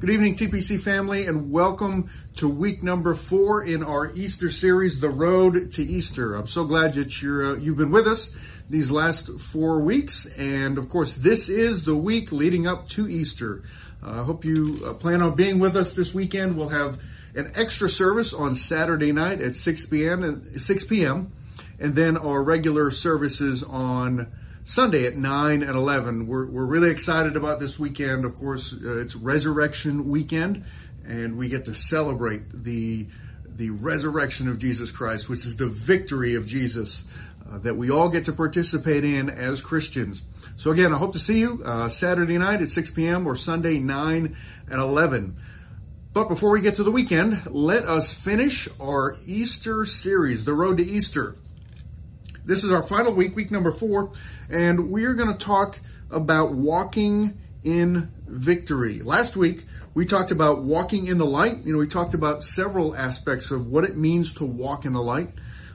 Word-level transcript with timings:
Good 0.00 0.08
evening, 0.08 0.34
TPC 0.34 0.80
family, 0.80 1.26
and 1.26 1.52
welcome 1.52 2.08
to 2.36 2.48
week 2.48 2.82
number 2.82 3.14
four 3.14 3.62
in 3.62 3.82
our 3.82 4.10
Easter 4.14 4.48
series, 4.48 4.98
The 4.98 5.10
Road 5.10 5.72
to 5.72 5.82
Easter. 5.82 6.36
I'm 6.36 6.46
so 6.46 6.64
glad 6.64 6.94
that 6.94 7.20
you're, 7.20 7.52
uh, 7.52 7.56
you've 7.56 7.76
been 7.76 7.90
with 7.90 8.06
us 8.06 8.34
these 8.70 8.90
last 8.90 9.28
four 9.38 9.82
weeks, 9.82 10.24
and 10.38 10.78
of 10.78 10.88
course, 10.88 11.16
this 11.16 11.50
is 11.50 11.84
the 11.84 11.94
week 11.94 12.32
leading 12.32 12.66
up 12.66 12.88
to 12.88 13.08
Easter. 13.08 13.62
Uh, 14.02 14.22
I 14.22 14.24
hope 14.24 14.46
you 14.46 14.80
uh, 14.86 14.94
plan 14.94 15.20
on 15.20 15.34
being 15.34 15.58
with 15.58 15.76
us 15.76 15.92
this 15.92 16.14
weekend. 16.14 16.56
We'll 16.56 16.70
have 16.70 16.98
an 17.34 17.52
extra 17.54 17.90
service 17.90 18.32
on 18.32 18.54
Saturday 18.54 19.12
night 19.12 19.42
at 19.42 19.54
6 19.54 19.84
p.m. 19.88 20.22
and 20.22 20.62
6 20.62 20.84
p.m. 20.84 21.30
and 21.78 21.94
then 21.94 22.16
our 22.16 22.42
regular 22.42 22.90
services 22.90 23.62
on 23.62 24.32
Sunday 24.64 25.06
at 25.06 25.16
9 25.16 25.62
and 25.62 25.70
11. 25.70 26.26
We're, 26.26 26.46
we're 26.46 26.66
really 26.66 26.90
excited 26.90 27.36
about 27.36 27.60
this 27.60 27.78
weekend. 27.78 28.24
Of 28.24 28.36
course, 28.36 28.72
uh, 28.74 29.00
it's 29.00 29.16
Resurrection 29.16 30.08
Weekend, 30.08 30.64
and 31.04 31.38
we 31.38 31.48
get 31.48 31.64
to 31.64 31.74
celebrate 31.74 32.42
the, 32.52 33.06
the 33.48 33.70
resurrection 33.70 34.48
of 34.48 34.58
Jesus 34.58 34.90
Christ, 34.90 35.28
which 35.28 35.46
is 35.46 35.56
the 35.56 35.68
victory 35.68 36.34
of 36.34 36.46
Jesus 36.46 37.06
uh, 37.50 37.58
that 37.58 37.76
we 37.76 37.90
all 37.90 38.10
get 38.10 38.26
to 38.26 38.32
participate 38.32 39.02
in 39.02 39.30
as 39.30 39.62
Christians. 39.62 40.22
So 40.56 40.70
again, 40.70 40.92
I 40.92 40.98
hope 40.98 41.14
to 41.14 41.18
see 41.18 41.40
you 41.40 41.62
uh, 41.64 41.88
Saturday 41.88 42.36
night 42.36 42.60
at 42.60 42.68
6 42.68 42.90
p.m. 42.90 43.26
or 43.26 43.36
Sunday 43.36 43.78
9 43.78 44.36
and 44.70 44.80
11. 44.80 45.36
But 46.12 46.28
before 46.28 46.50
we 46.50 46.60
get 46.60 46.74
to 46.74 46.82
the 46.82 46.90
weekend, 46.90 47.46
let 47.46 47.84
us 47.84 48.12
finish 48.12 48.68
our 48.80 49.16
Easter 49.26 49.86
series, 49.86 50.44
The 50.44 50.52
Road 50.52 50.78
to 50.78 50.84
Easter. 50.84 51.36
This 52.44 52.64
is 52.64 52.72
our 52.72 52.82
final 52.82 53.12
week, 53.12 53.36
week 53.36 53.50
number 53.50 53.70
four, 53.70 54.12
and 54.48 54.90
we 54.90 55.04
are 55.04 55.12
going 55.12 55.32
to 55.32 55.38
talk 55.38 55.78
about 56.10 56.52
walking 56.52 57.38
in 57.62 58.10
victory. 58.26 59.02
Last 59.02 59.36
week, 59.36 59.66
we 59.92 60.06
talked 60.06 60.30
about 60.30 60.62
walking 60.62 61.06
in 61.06 61.18
the 61.18 61.26
light. 61.26 61.58
You 61.64 61.74
know, 61.74 61.78
we 61.78 61.86
talked 61.86 62.14
about 62.14 62.42
several 62.42 62.96
aspects 62.96 63.50
of 63.50 63.66
what 63.66 63.84
it 63.84 63.94
means 63.96 64.32
to 64.34 64.46
walk 64.46 64.86
in 64.86 64.94
the 64.94 65.02
light. 65.02 65.28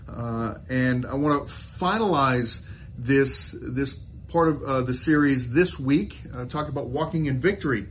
Uh, 0.10 0.56
and 0.68 1.06
I 1.06 1.14
want 1.14 1.48
to 1.48 1.54
finalize 1.54 2.66
this, 2.98 3.56
this 3.62 3.94
part 4.32 4.48
of 4.48 4.64
uh, 4.64 4.82
the 4.82 4.94
series 4.96 5.54
this 5.54 5.80
week, 5.80 6.20
uh, 6.36 6.46
talk 6.46 6.68
about 6.68 6.88
walking 6.88 7.28
in 7.28 7.40
victory 7.40 7.86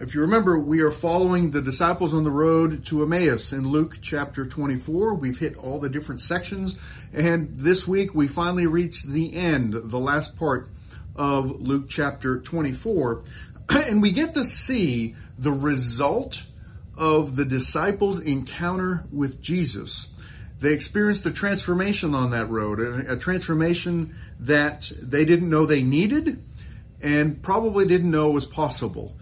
if 0.00 0.14
you 0.14 0.22
remember, 0.22 0.58
we 0.58 0.80
are 0.80 0.90
following 0.90 1.50
the 1.50 1.62
disciples 1.62 2.14
on 2.14 2.24
the 2.24 2.30
road 2.30 2.84
to 2.86 3.02
Emmaus 3.02 3.52
in 3.52 3.66
Luke 3.66 3.98
chapter 4.00 4.44
24. 4.44 5.14
We've 5.14 5.38
hit 5.38 5.56
all 5.56 5.78
the 5.78 5.88
different 5.88 6.20
sections, 6.20 6.78
and 7.12 7.54
this 7.54 7.86
week 7.86 8.14
we 8.14 8.28
finally 8.28 8.66
reached 8.66 9.08
the 9.08 9.34
end, 9.34 9.72
the 9.72 9.98
last 9.98 10.38
part 10.38 10.68
of 11.16 11.60
Luke 11.60 11.86
chapter 11.88 12.40
24, 12.40 13.22
and 13.70 14.02
we 14.02 14.12
get 14.12 14.34
to 14.34 14.44
see 14.44 15.14
the 15.38 15.52
result 15.52 16.42
of 16.98 17.36
the 17.36 17.44
disciples' 17.44 18.20
encounter 18.20 19.04
with 19.12 19.40
Jesus. 19.40 20.12
They 20.60 20.72
experienced 20.72 21.26
a 21.26 21.32
transformation 21.32 22.14
on 22.14 22.30
that 22.30 22.48
road, 22.48 22.80
a 22.80 23.16
transformation 23.16 24.14
that 24.40 24.90
they 25.00 25.24
didn't 25.24 25.50
know 25.50 25.66
they 25.66 25.82
needed 25.82 26.40
and 27.02 27.42
probably 27.42 27.86
didn't 27.86 28.10
know 28.10 28.30
was 28.30 28.46
possible 28.46 29.14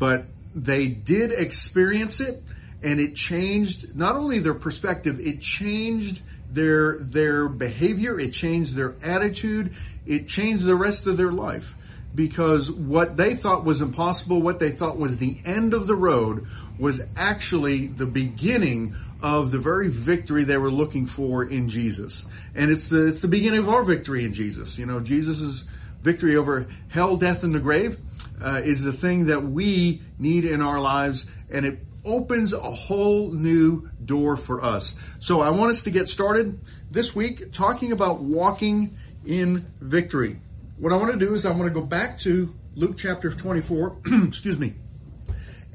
but 0.00 0.24
they 0.56 0.88
did 0.88 1.30
experience 1.30 2.18
it 2.20 2.42
and 2.82 2.98
it 2.98 3.14
changed 3.14 3.94
not 3.94 4.16
only 4.16 4.40
their 4.40 4.54
perspective, 4.54 5.20
it 5.20 5.40
changed 5.40 6.22
their, 6.50 6.98
their 6.98 7.48
behavior, 7.48 8.18
it 8.18 8.32
changed 8.32 8.74
their 8.74 8.96
attitude, 9.04 9.72
it 10.06 10.26
changed 10.26 10.64
the 10.64 10.74
rest 10.74 11.06
of 11.06 11.16
their 11.16 11.30
life. 11.30 11.76
Because 12.12 12.72
what 12.72 13.16
they 13.16 13.34
thought 13.34 13.62
was 13.62 13.82
impossible, 13.82 14.42
what 14.42 14.58
they 14.58 14.70
thought 14.70 14.96
was 14.96 15.18
the 15.18 15.36
end 15.44 15.74
of 15.74 15.86
the 15.86 15.94
road, 15.94 16.46
was 16.78 17.00
actually 17.16 17.86
the 17.86 18.06
beginning 18.06 18.96
of 19.22 19.52
the 19.52 19.58
very 19.58 19.88
victory 19.88 20.42
they 20.42 20.56
were 20.56 20.72
looking 20.72 21.06
for 21.06 21.44
in 21.44 21.68
Jesus. 21.68 22.24
And 22.56 22.70
it's 22.70 22.88
the, 22.88 23.06
it's 23.06 23.20
the 23.20 23.28
beginning 23.28 23.60
of 23.60 23.68
our 23.68 23.84
victory 23.84 24.24
in 24.24 24.32
Jesus. 24.32 24.78
You 24.78 24.86
know, 24.86 25.00
Jesus' 25.00 25.66
victory 26.02 26.36
over 26.36 26.66
hell, 26.88 27.16
death, 27.16 27.44
and 27.44 27.54
the 27.54 27.60
grave 27.60 27.98
uh, 28.42 28.60
is 28.64 28.82
the 28.82 28.92
thing 28.92 29.26
that 29.26 29.42
we 29.42 30.02
need 30.18 30.44
in 30.44 30.62
our 30.62 30.80
lives, 30.80 31.30
and 31.50 31.66
it 31.66 31.78
opens 32.04 32.52
a 32.52 32.58
whole 32.60 33.30
new 33.30 33.90
door 34.04 34.36
for 34.36 34.62
us. 34.62 34.96
So 35.18 35.40
I 35.40 35.50
want 35.50 35.70
us 35.70 35.82
to 35.82 35.90
get 35.90 36.08
started 36.08 36.58
this 36.90 37.14
week 37.14 37.52
talking 37.52 37.92
about 37.92 38.20
walking 38.20 38.96
in 39.26 39.66
victory. 39.80 40.40
What 40.78 40.92
I 40.92 40.96
want 40.96 41.12
to 41.12 41.18
do 41.18 41.34
is 41.34 41.44
I 41.44 41.50
want 41.50 41.64
to 41.64 41.70
go 41.70 41.84
back 41.84 42.18
to 42.20 42.54
Luke 42.74 42.96
chapter 42.96 43.30
24, 43.30 43.98
excuse 44.26 44.58
me, 44.58 44.74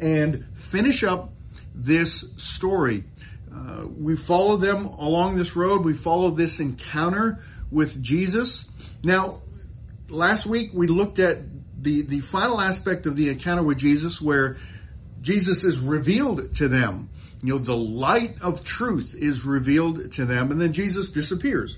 and 0.01 0.45
finish 0.55 1.03
up 1.03 1.31
this 1.75 2.33
story. 2.37 3.03
Uh, 3.53 3.85
we 3.97 4.15
followed 4.15 4.57
them 4.57 4.85
along 4.85 5.37
this 5.37 5.55
road. 5.55 5.85
We 5.85 5.93
followed 5.93 6.37
this 6.37 6.59
encounter 6.59 7.43
with 7.71 8.01
Jesus. 8.01 8.69
Now, 9.03 9.41
last 10.09 10.45
week 10.45 10.71
we 10.73 10.87
looked 10.87 11.19
at 11.19 11.54
the, 11.85 12.01
the 12.01 12.19
final 12.19 12.59
aspect 12.59 13.06
of 13.06 13.16
the 13.16 13.29
encounter 13.29 13.63
with 13.63 13.78
Jesus 13.78 14.19
where 14.19 14.57
Jesus 15.22 15.63
is 15.63 15.79
revealed 15.79 16.53
to 16.56 16.68
them. 16.68 17.09
You 17.41 17.53
know, 17.53 17.59
the 17.59 17.78
light 17.78 18.41
of 18.41 18.63
truth 18.63 19.16
is 19.18 19.46
revealed 19.46 20.12
to 20.13 20.25
them 20.25 20.51
and 20.51 20.59
then 20.59 20.73
Jesus 20.73 21.09
disappears. 21.09 21.78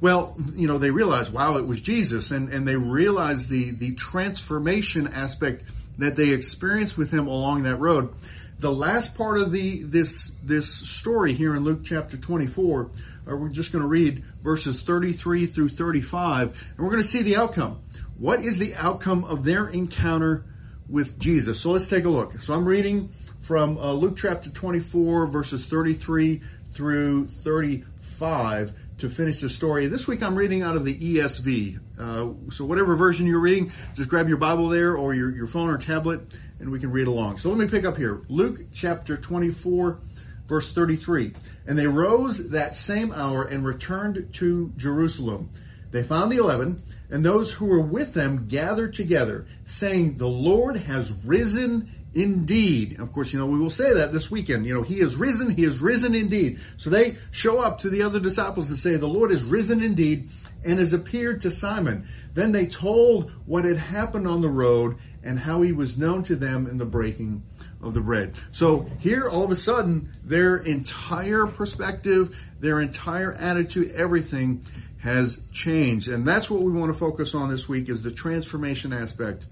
Well, 0.00 0.34
you 0.54 0.66
know, 0.66 0.78
they 0.78 0.90
realize, 0.90 1.30
wow, 1.30 1.58
it 1.58 1.66
was 1.66 1.82
Jesus 1.82 2.30
and, 2.30 2.48
and 2.48 2.66
they 2.66 2.76
realize 2.76 3.48
the, 3.48 3.72
the 3.72 3.94
transformation 3.96 5.08
aspect 5.08 5.64
that 5.98 6.16
they 6.16 6.30
experienced 6.30 6.96
with 6.96 7.10
him 7.10 7.26
along 7.26 7.64
that 7.64 7.76
road. 7.76 8.14
The 8.60 8.70
last 8.72 9.16
part 9.16 9.38
of 9.38 9.52
the, 9.52 9.82
this, 9.82 10.32
this 10.42 10.72
story 10.72 11.32
here 11.32 11.54
in 11.54 11.64
Luke 11.64 11.80
chapter 11.84 12.16
24, 12.16 12.90
uh, 13.30 13.36
we're 13.36 13.48
just 13.48 13.72
going 13.72 13.82
to 13.82 13.88
read 13.88 14.22
verses 14.42 14.80
33 14.82 15.46
through 15.46 15.68
35 15.68 16.48
and 16.76 16.78
we're 16.78 16.90
going 16.90 17.02
to 17.02 17.08
see 17.08 17.22
the 17.22 17.36
outcome. 17.36 17.80
What 18.20 18.44
is 18.44 18.58
the 18.58 18.74
outcome 18.74 19.24
of 19.24 19.46
their 19.46 19.66
encounter 19.66 20.44
with 20.90 21.18
Jesus? 21.18 21.58
So 21.58 21.70
let's 21.70 21.88
take 21.88 22.04
a 22.04 22.10
look. 22.10 22.42
So 22.42 22.52
I'm 22.52 22.68
reading 22.68 23.08
from 23.40 23.78
uh, 23.78 23.94
Luke 23.94 24.18
chapter 24.18 24.50
24, 24.50 25.28
verses 25.28 25.64
33 25.64 26.42
through 26.72 27.28
35 27.28 28.74
to 28.98 29.08
finish 29.08 29.40
the 29.40 29.48
story. 29.48 29.86
This 29.86 30.06
week 30.06 30.22
I'm 30.22 30.36
reading 30.36 30.60
out 30.60 30.76
of 30.76 30.84
the 30.84 30.94
ESV. 30.94 31.80
Uh, 31.98 32.50
so 32.50 32.66
whatever 32.66 32.94
version 32.94 33.26
you're 33.26 33.40
reading, 33.40 33.72
just 33.94 34.10
grab 34.10 34.28
your 34.28 34.36
Bible 34.36 34.68
there 34.68 34.98
or 34.98 35.14
your, 35.14 35.34
your 35.34 35.46
phone 35.46 35.70
or 35.70 35.78
tablet 35.78 36.20
and 36.58 36.68
we 36.70 36.78
can 36.78 36.92
read 36.92 37.06
along. 37.06 37.38
So 37.38 37.48
let 37.48 37.56
me 37.56 37.68
pick 37.68 37.86
up 37.86 37.96
here. 37.96 38.20
Luke 38.28 38.58
chapter 38.70 39.16
24, 39.16 39.98
verse 40.46 40.70
33. 40.74 41.32
And 41.66 41.78
they 41.78 41.86
rose 41.86 42.50
that 42.50 42.74
same 42.74 43.12
hour 43.12 43.44
and 43.44 43.64
returned 43.64 44.34
to 44.34 44.74
Jerusalem. 44.76 45.48
They 45.90 46.02
found 46.02 46.30
the 46.30 46.36
eleven 46.36 46.82
and 47.10 47.24
those 47.24 47.52
who 47.52 47.66
were 47.66 47.82
with 47.82 48.14
them 48.14 48.46
gathered 48.46 48.94
together, 48.94 49.46
saying, 49.64 50.16
The 50.16 50.28
Lord 50.28 50.76
has 50.76 51.12
risen 51.24 51.90
indeed. 52.14 52.98
Of 52.98 53.12
course, 53.12 53.32
you 53.32 53.38
know, 53.38 53.46
we 53.46 53.58
will 53.58 53.70
say 53.70 53.94
that 53.94 54.12
this 54.12 54.30
weekend. 54.30 54.66
You 54.66 54.74
know, 54.74 54.82
He 54.82 55.00
is 55.00 55.16
risen, 55.16 55.50
He 55.50 55.64
is 55.64 55.80
risen 55.80 56.14
indeed. 56.14 56.60
So 56.76 56.90
they 56.90 57.16
show 57.30 57.60
up 57.60 57.80
to 57.80 57.90
the 57.90 58.02
other 58.02 58.20
disciples 58.20 58.68
and 58.68 58.78
say, 58.78 58.96
The 58.96 59.06
Lord 59.06 59.32
is 59.32 59.42
risen 59.42 59.82
indeed 59.82 60.28
and 60.64 60.78
has 60.78 60.92
appeared 60.92 61.40
to 61.42 61.50
Simon. 61.50 62.06
Then 62.34 62.52
they 62.52 62.66
told 62.66 63.30
what 63.46 63.64
had 63.64 63.78
happened 63.78 64.28
on 64.28 64.40
the 64.40 64.48
road 64.48 64.96
and 65.22 65.38
how 65.38 65.62
he 65.62 65.72
was 65.72 65.98
known 65.98 66.22
to 66.24 66.36
them 66.36 66.66
in 66.66 66.78
the 66.78 66.86
breaking 66.86 67.42
of 67.82 67.94
the 67.94 68.00
bread. 68.00 68.34
So 68.52 68.88
here, 69.00 69.28
all 69.28 69.44
of 69.44 69.50
a 69.50 69.56
sudden, 69.56 70.12
their 70.22 70.56
entire 70.56 71.46
perspective, 71.46 72.38
their 72.60 72.80
entire 72.80 73.32
attitude, 73.32 73.92
everything 73.92 74.64
has 75.00 75.40
changed. 75.52 76.08
And 76.08 76.26
that's 76.26 76.50
what 76.50 76.62
we 76.62 76.72
want 76.72 76.92
to 76.92 76.98
focus 76.98 77.34
on 77.34 77.50
this 77.50 77.68
week 77.68 77.88
is 77.88 78.02
the 78.02 78.10
transformation 78.10 78.92
aspect 78.92 79.46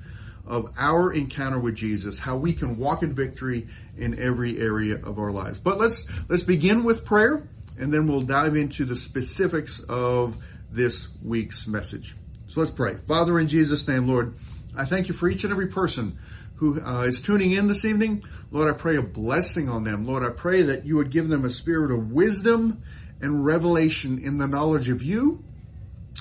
of 0.47 0.71
our 0.79 1.13
encounter 1.13 1.59
with 1.59 1.75
Jesus, 1.75 2.19
how 2.19 2.37
we 2.37 2.55
can 2.55 2.79
walk 2.79 3.03
in 3.03 3.15
victory 3.15 3.67
in 3.97 4.19
every 4.19 4.59
area 4.59 4.97
of 4.97 5.19
our 5.19 5.31
lives. 5.31 5.59
But 5.59 5.79
let's 5.79 6.09
let's 6.29 6.43
begin 6.43 6.85
with 6.85 7.05
prayer 7.05 7.47
and 7.79 7.93
then 7.93 8.09
we'll 8.09 8.23
dive 8.23 8.57
into 8.57 8.85
the 8.85 8.97
specifics 8.97 9.81
of 9.81 10.37
this 10.71 11.09
week's 11.23 11.67
message. 11.67 12.15
So 12.49 12.61
let's 12.61 12.73
pray. 12.73 12.95
Father 12.95 13.39
in 13.39 13.49
Jesus 13.49 13.87
name, 13.87 14.09
Lord, 14.09 14.35
I 14.77 14.85
thank 14.85 15.09
you 15.09 15.15
for 15.15 15.29
each 15.29 15.45
and 15.45 15.53
every 15.53 15.69
person 15.69 16.19
who 16.57 16.81
uh, 16.81 17.03
is 17.03 17.21
tuning 17.23 17.53
in 17.53 17.69
this 17.69 17.85
evening. 17.85 18.25
Lord, 18.51 18.73
I 18.73 18.77
pray 18.77 18.97
a 18.97 19.03
blessing 19.03 19.69
on 19.69 19.85
them. 19.85 20.07
Lord, 20.07 20.25
I 20.25 20.31
pray 20.31 20.63
that 20.63 20.85
you 20.85 20.97
would 20.97 21.11
give 21.11 21.29
them 21.29 21.45
a 21.45 21.51
spirit 21.51 21.93
of 21.93 22.11
wisdom 22.11 22.83
and 23.21 23.45
revelation 23.45 24.19
in 24.19 24.39
the 24.39 24.47
knowledge 24.47 24.89
of 24.89 25.03
you, 25.03 25.43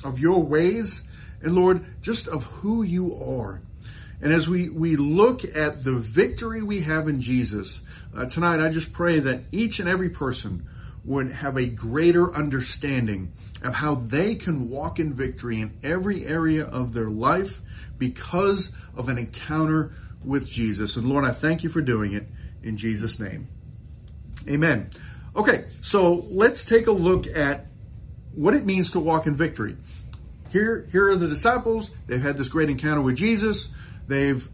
of 0.04 0.20
your 0.20 0.44
ways, 0.44 1.04
and 1.42 1.56
Lord, 1.56 1.86
just 2.02 2.28
of 2.28 2.44
who 2.46 2.84
you 2.84 3.16
are. 3.16 3.62
And 4.22 4.34
as 4.34 4.50
we, 4.50 4.70
we 4.70 4.96
look 4.96 5.44
at 5.44 5.84
the 5.84 5.94
victory 5.94 6.64
we 6.64 6.82
have 6.82 7.08
in 7.08 7.22
Jesus, 7.22 7.82
uh, 8.16 8.26
tonight 8.26 8.60
I 8.60 8.70
just 8.70 8.92
pray 8.92 9.20
that 9.20 9.42
each 9.52 9.80
and 9.80 9.88
every 9.88 10.10
person 10.10 10.68
would 11.06 11.32
have 11.32 11.56
a 11.56 11.68
greater 11.68 12.34
understanding 12.34 13.32
of 13.62 13.76
how 13.76 13.96
they 13.96 14.36
can 14.36 14.70
walk 14.70 15.00
in 15.00 15.14
victory 15.14 15.62
in 15.62 15.74
every 15.84 16.26
area 16.26 16.66
of 16.66 16.94
their 16.94 17.10
life 17.10 17.62
because 17.98 18.72
of 18.96 19.08
an 19.08 19.18
encounter 19.18 19.92
with 20.24 20.48
Jesus. 20.48 20.98
And 20.98 21.08
Lord, 21.08 21.24
I 21.24 21.32
thank 21.32 21.64
you 21.64 21.70
for 21.70 21.82
doing 21.82 22.14
it 22.14 22.28
in 22.64 22.76
Jesus' 22.76 23.20
name. 23.20 23.48
Amen. 24.50 24.90
Okay, 25.38 25.66
so 25.84 26.26
let's 26.32 26.66
take 26.66 26.88
a 26.88 26.92
look 26.92 27.28
at 27.28 27.68
what 28.34 28.56
it 28.56 28.66
means 28.66 28.92
to 28.92 29.00
walk 29.00 29.28
in 29.28 29.36
victory. 29.36 29.78
Here, 30.52 30.88
here 30.92 31.10
are 31.10 31.16
the 31.16 31.28
disciples. 31.28 31.92
They've 32.08 32.22
had 32.22 32.38
this 32.38 32.48
great 32.48 32.72
encounter 32.72 33.02
with 33.02 33.16
Jesus. 33.16 33.72
They've 34.08 34.50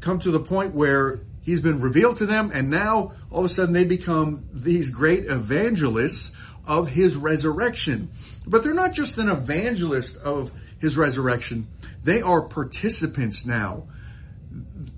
come 0.00 0.18
to 0.18 0.32
the 0.32 0.40
point 0.40 0.74
where 0.74 1.20
he's 1.42 1.60
been 1.60 1.80
revealed 1.80 2.16
to 2.16 2.26
them, 2.26 2.50
and 2.52 2.70
now 2.70 3.12
all 3.30 3.40
of 3.40 3.44
a 3.44 3.48
sudden 3.48 3.72
they 3.72 3.84
become 3.84 4.42
these 4.52 4.90
great 4.90 5.26
evangelists 5.26 6.32
of 6.66 6.88
his 6.88 7.14
resurrection. 7.14 8.10
But 8.46 8.64
they're 8.64 8.74
not 8.74 8.94
just 8.94 9.16
an 9.18 9.28
evangelist 9.28 10.16
of 10.16 10.50
his 10.80 10.96
resurrection, 10.96 11.68
they 12.02 12.20
are 12.20 12.42
participants 12.42 13.46
now. 13.46 13.84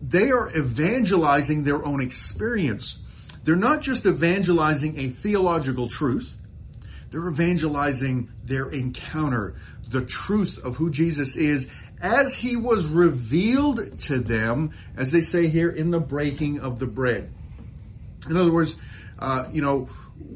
They 0.01 0.31
are 0.31 0.51
evangelizing 0.57 1.65
their 1.65 1.85
own 1.85 2.01
experience. 2.01 2.99
They're 3.47 3.55
not 3.55 3.81
just 3.81 4.07
evangelizing 4.07 4.99
a 4.99 5.07
theological 5.07 5.87
truth, 5.87 6.37
they're 7.11 7.29
evangelizing 7.29 8.29
their 8.43 8.69
encounter, 8.69 9.55
the 9.89 10.05
truth 10.05 10.59
of 10.65 10.75
who 10.75 10.91
Jesus 10.91 11.37
is 11.37 11.71
as 12.03 12.35
he 12.35 12.57
was 12.57 12.87
revealed 12.87 14.01
to 14.01 14.19
them, 14.19 14.73
as 14.97 15.13
they 15.13 15.21
say 15.21 15.47
here, 15.47 15.71
in 15.71 15.93
the 15.93 16.01
breaking 16.01 16.59
of 16.59 16.81
the 16.81 16.89
bread. 16.89 17.33
In 18.29 18.37
other 18.37 18.53
words, 18.53 18.77
uh, 19.21 19.45
you 19.53 19.63
know, 19.63 19.89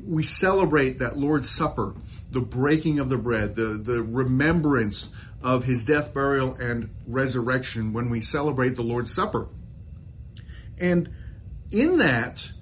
we 0.06 0.22
celebrate 0.22 1.00
that 1.00 1.18
Lord's 1.18 1.50
Supper, 1.50 1.96
the 2.30 2.40
breaking 2.40 3.00
of 3.00 3.08
the 3.08 3.18
bread, 3.18 3.56
the, 3.56 3.76
the 3.76 4.04
remembrance 4.04 5.10
of 5.42 5.64
his 5.64 5.84
death, 5.84 6.14
burial, 6.14 6.54
and 6.54 6.90
resurrection 7.08 7.92
when 7.92 8.08
we 8.08 8.20
celebrate 8.20 8.76
the 8.76 8.82
Lord's 8.82 9.12
Supper. 9.12 9.48
And 10.78 11.10
in 11.72 11.98
that, 11.98 12.52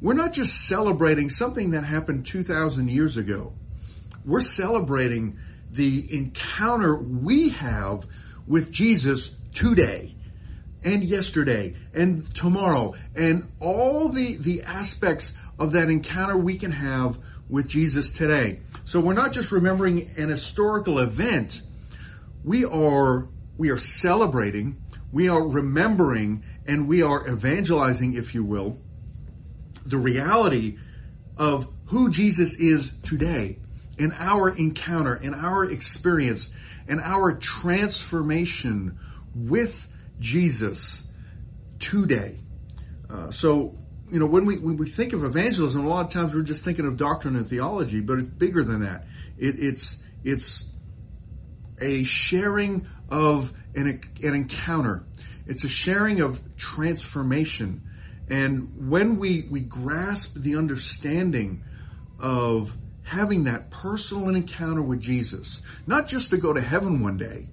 we're 0.00 0.14
not 0.14 0.32
just 0.32 0.66
celebrating 0.66 1.28
something 1.28 1.70
that 1.70 1.84
happened 1.84 2.26
2,000 2.26 2.90
years 2.90 3.16
ago. 3.16 3.52
We're 4.24 4.40
celebrating 4.40 5.38
the 5.70 6.06
encounter 6.10 6.96
we 6.96 7.50
have 7.50 8.06
with 8.46 8.70
Jesus 8.70 9.36
today 9.52 10.14
and 10.84 11.04
yesterday 11.04 11.74
and 11.94 12.34
tomorrow 12.34 12.94
and 13.14 13.46
all 13.60 14.08
the, 14.08 14.36
the 14.36 14.62
aspects 14.62 15.34
of 15.58 15.72
that 15.72 15.88
encounter 15.88 16.36
we 16.36 16.56
can 16.56 16.72
have 16.72 17.18
with 17.48 17.68
Jesus 17.68 18.12
today. 18.12 18.60
So 18.84 19.00
we're 19.00 19.14
not 19.14 19.32
just 19.32 19.52
remembering 19.52 20.08
an 20.16 20.28
historical 20.28 20.98
event. 20.98 21.62
We 22.44 22.64
are, 22.64 23.28
we 23.58 23.70
are 23.70 23.78
celebrating, 23.78 24.80
we 25.12 25.28
are 25.28 25.46
remembering, 25.46 26.44
and 26.66 26.88
we 26.88 27.02
are 27.02 27.28
evangelizing, 27.28 28.14
if 28.14 28.34
you 28.34 28.44
will, 28.44 28.78
the 29.84 29.96
reality 29.96 30.78
of 31.36 31.68
who 31.86 32.10
Jesus 32.10 32.58
is 32.58 32.92
today 33.02 33.58
in 33.98 34.12
our 34.18 34.48
encounter, 34.48 35.14
in 35.14 35.34
our 35.34 35.64
experience, 35.64 36.54
in 36.88 37.00
our 37.00 37.36
transformation 37.36 38.98
with 39.34 39.88
Jesus 40.18 41.06
today. 41.78 42.40
Uh, 43.08 43.30
so, 43.30 43.76
you 44.08 44.18
know, 44.18 44.26
when 44.26 44.44
we 44.44 44.58
when 44.58 44.76
we 44.76 44.86
think 44.86 45.12
of 45.12 45.24
evangelism, 45.24 45.84
a 45.84 45.88
lot 45.88 46.06
of 46.06 46.12
times 46.12 46.34
we're 46.34 46.42
just 46.42 46.64
thinking 46.64 46.86
of 46.86 46.96
doctrine 46.96 47.36
and 47.36 47.46
theology, 47.46 48.00
but 48.00 48.18
it's 48.18 48.28
bigger 48.28 48.62
than 48.62 48.82
that. 48.82 49.04
It, 49.38 49.56
it's 49.58 49.98
it's 50.24 50.68
a 51.80 52.04
sharing 52.04 52.86
of 53.08 53.52
an, 53.74 54.00
an 54.22 54.34
encounter. 54.34 55.04
It's 55.46 55.64
a 55.64 55.68
sharing 55.68 56.20
of 56.20 56.40
transformation. 56.56 57.82
And 58.30 58.88
when 58.88 59.18
we, 59.18 59.46
we 59.50 59.60
grasp 59.60 60.34
the 60.34 60.56
understanding 60.56 61.64
of 62.20 62.76
having 63.02 63.44
that 63.44 63.70
personal 63.70 64.28
encounter 64.28 64.82
with 64.82 65.00
Jesus, 65.00 65.62
not 65.86 66.06
just 66.06 66.30
to 66.30 66.36
go 66.36 66.52
to 66.52 66.60
heaven 66.60 67.02
one 67.02 67.16
day, 67.16 67.48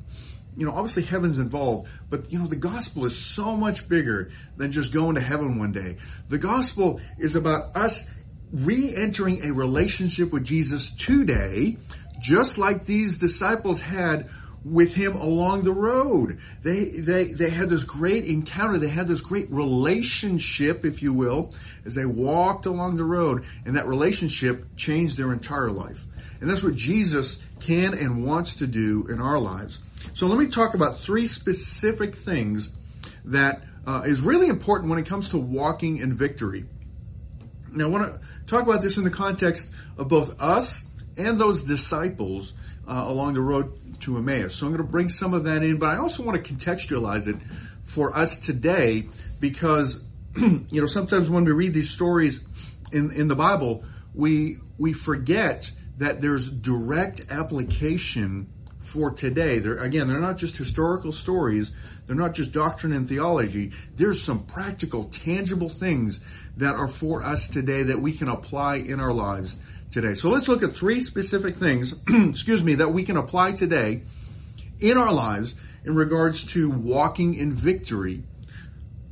you 0.56 0.66
know, 0.66 0.72
obviously 0.72 1.04
heaven's 1.04 1.40
involved, 1.40 1.90
but 2.10 2.32
you 2.32 2.40
know, 2.40 2.48
the 2.48 2.56
gospel 2.56 3.06
is 3.06 3.18
so 3.18 3.56
much 3.56 3.90
bigger 3.90 4.32
than 4.56 4.72
just 4.72 4.94
going 4.94 5.16
to 5.16 5.22
heaven 5.22 5.60
one 5.60 5.72
day. 5.72 5.98
The 6.30 6.38
gospel 6.38 7.00
is 7.18 7.36
about 7.36 7.76
us 7.76 8.12
re-entering 8.52 9.46
a 9.46 9.54
relationship 9.54 10.32
with 10.32 10.46
Jesus 10.46 10.92
today, 10.92 11.78
just 12.20 12.58
like 12.58 12.86
these 12.86 13.18
disciples 13.18 13.82
had 13.82 14.30
with 14.72 14.96
him 14.96 15.16
along 15.16 15.64
the 15.64 15.72
road. 15.72 16.40
They, 16.64 16.86
they, 16.86 17.26
they 17.26 17.50
had 17.50 17.70
this 17.70 17.84
great 17.84 18.26
encounter. 18.26 18.78
They 18.78 18.90
had 18.90 19.08
this 19.08 19.22
great 19.22 19.50
relationship, 19.50 20.86
if 20.86 21.02
you 21.02 21.14
will, 21.14 21.52
as 21.86 21.96
they 21.96 22.06
walked 22.06 22.66
along 22.66 22.98
the 22.98 23.04
road. 23.04 23.46
And 23.66 23.76
that 23.76 23.88
relationship 23.88 24.76
changed 24.76 25.18
their 25.18 25.32
entire 25.32 25.72
life. 25.72 26.04
And 26.42 26.50
that's 26.50 26.64
what 26.64 26.76
Jesus 26.76 27.44
can 27.60 27.94
and 27.94 28.26
wants 28.26 28.56
to 28.56 28.68
do 28.68 29.08
in 29.10 29.20
our 29.20 29.40
lives. 29.40 29.80
So 30.14 30.28
let 30.28 30.38
me 30.38 30.48
talk 30.48 30.74
about 30.74 31.00
three 31.00 31.26
specific 31.26 32.14
things 32.14 32.72
that 33.26 33.64
uh, 33.86 34.04
is 34.06 34.22
really 34.22 34.48
important 34.48 34.90
when 34.90 35.00
it 35.00 35.06
comes 35.06 35.30
to 35.30 35.38
walking 35.38 35.98
in 35.98 36.16
victory. 36.16 36.66
Now, 37.72 37.86
I 37.86 37.88
want 37.90 38.14
to 38.14 38.20
talk 38.48 38.64
about 38.64 38.82
this 38.82 38.98
in 38.98 39.04
the 39.04 39.10
context 39.10 39.72
of 39.98 40.08
both 40.08 40.42
us 40.42 40.86
and 41.18 41.40
those 41.40 41.64
disciples 41.64 42.54
uh, 42.88 43.04
along 43.08 43.34
the 43.34 43.42
road 43.42 43.74
to 44.02 44.18
Emmaus. 44.18 44.56
So 44.56 44.66
I'm 44.66 44.74
going 44.74 44.86
to 44.86 44.92
bring 44.92 45.10
some 45.10 45.34
of 45.34 45.44
that 45.44 45.64
in, 45.64 45.78
but 45.78 45.90
I 45.90 45.98
also 45.98 46.24
want 46.24 46.44
to 46.44 46.54
contextualize 46.54 47.28
it 47.28 47.36
for 47.84 48.18
us 48.18 48.38
today 48.38 49.08
because, 49.40 50.04
you 50.38 50.82
know, 50.82 50.88
sometimes 50.88 51.30
when 51.30 51.46
we 51.46 51.52
read 51.52 51.74
these 51.74 51.90
stories 51.90 52.46
in, 52.92 53.12
in 53.12 53.28
the 53.28 53.36
Bible, 53.36 53.84
we, 54.14 54.58
we 54.78 54.94
forget 54.94 55.72
that 55.98 56.22
there's 56.22 56.50
direct 56.50 57.32
application 57.32 58.50
for 58.80 59.12
today. 59.12 59.60
They're, 59.60 59.78
again, 59.78 60.08
they're 60.08 60.20
not 60.20 60.38
just 60.38 60.56
historical 60.56 61.12
stories. 61.12 61.74
They're 62.06 62.16
not 62.16 62.34
just 62.34 62.54
doctrine 62.54 62.94
and 62.94 63.08
theology. 63.08 63.74
There's 63.96 64.24
some 64.24 64.46
practical, 64.46 65.06
tangible 65.06 65.70
things 65.70 66.22
that 66.56 66.76
are 66.76 66.88
for 66.88 67.24
us 67.24 67.48
today 67.48 67.84
that 67.84 68.00
we 68.00 68.14
can 68.14 68.30
apply 68.30 68.78
in 68.78 69.00
our 69.00 69.12
lives 69.12 69.58
today. 69.92 70.14
So 70.14 70.30
let's 70.30 70.48
look 70.48 70.64
at 70.64 70.76
three 70.76 71.00
specific 71.00 71.56
things, 71.56 71.96
excuse 72.08 72.64
me, 72.64 72.76
that 72.76 72.90
we 72.90 73.04
can 73.04 73.18
apply 73.18 73.54
today 73.54 74.04
in 74.80 74.98
our 74.98 75.12
lives 75.12 75.56
in 75.86 75.96
regards 75.96 76.46
to 76.54 76.70
walking 76.70 77.36
in 77.36 77.54
victory. 77.54 78.24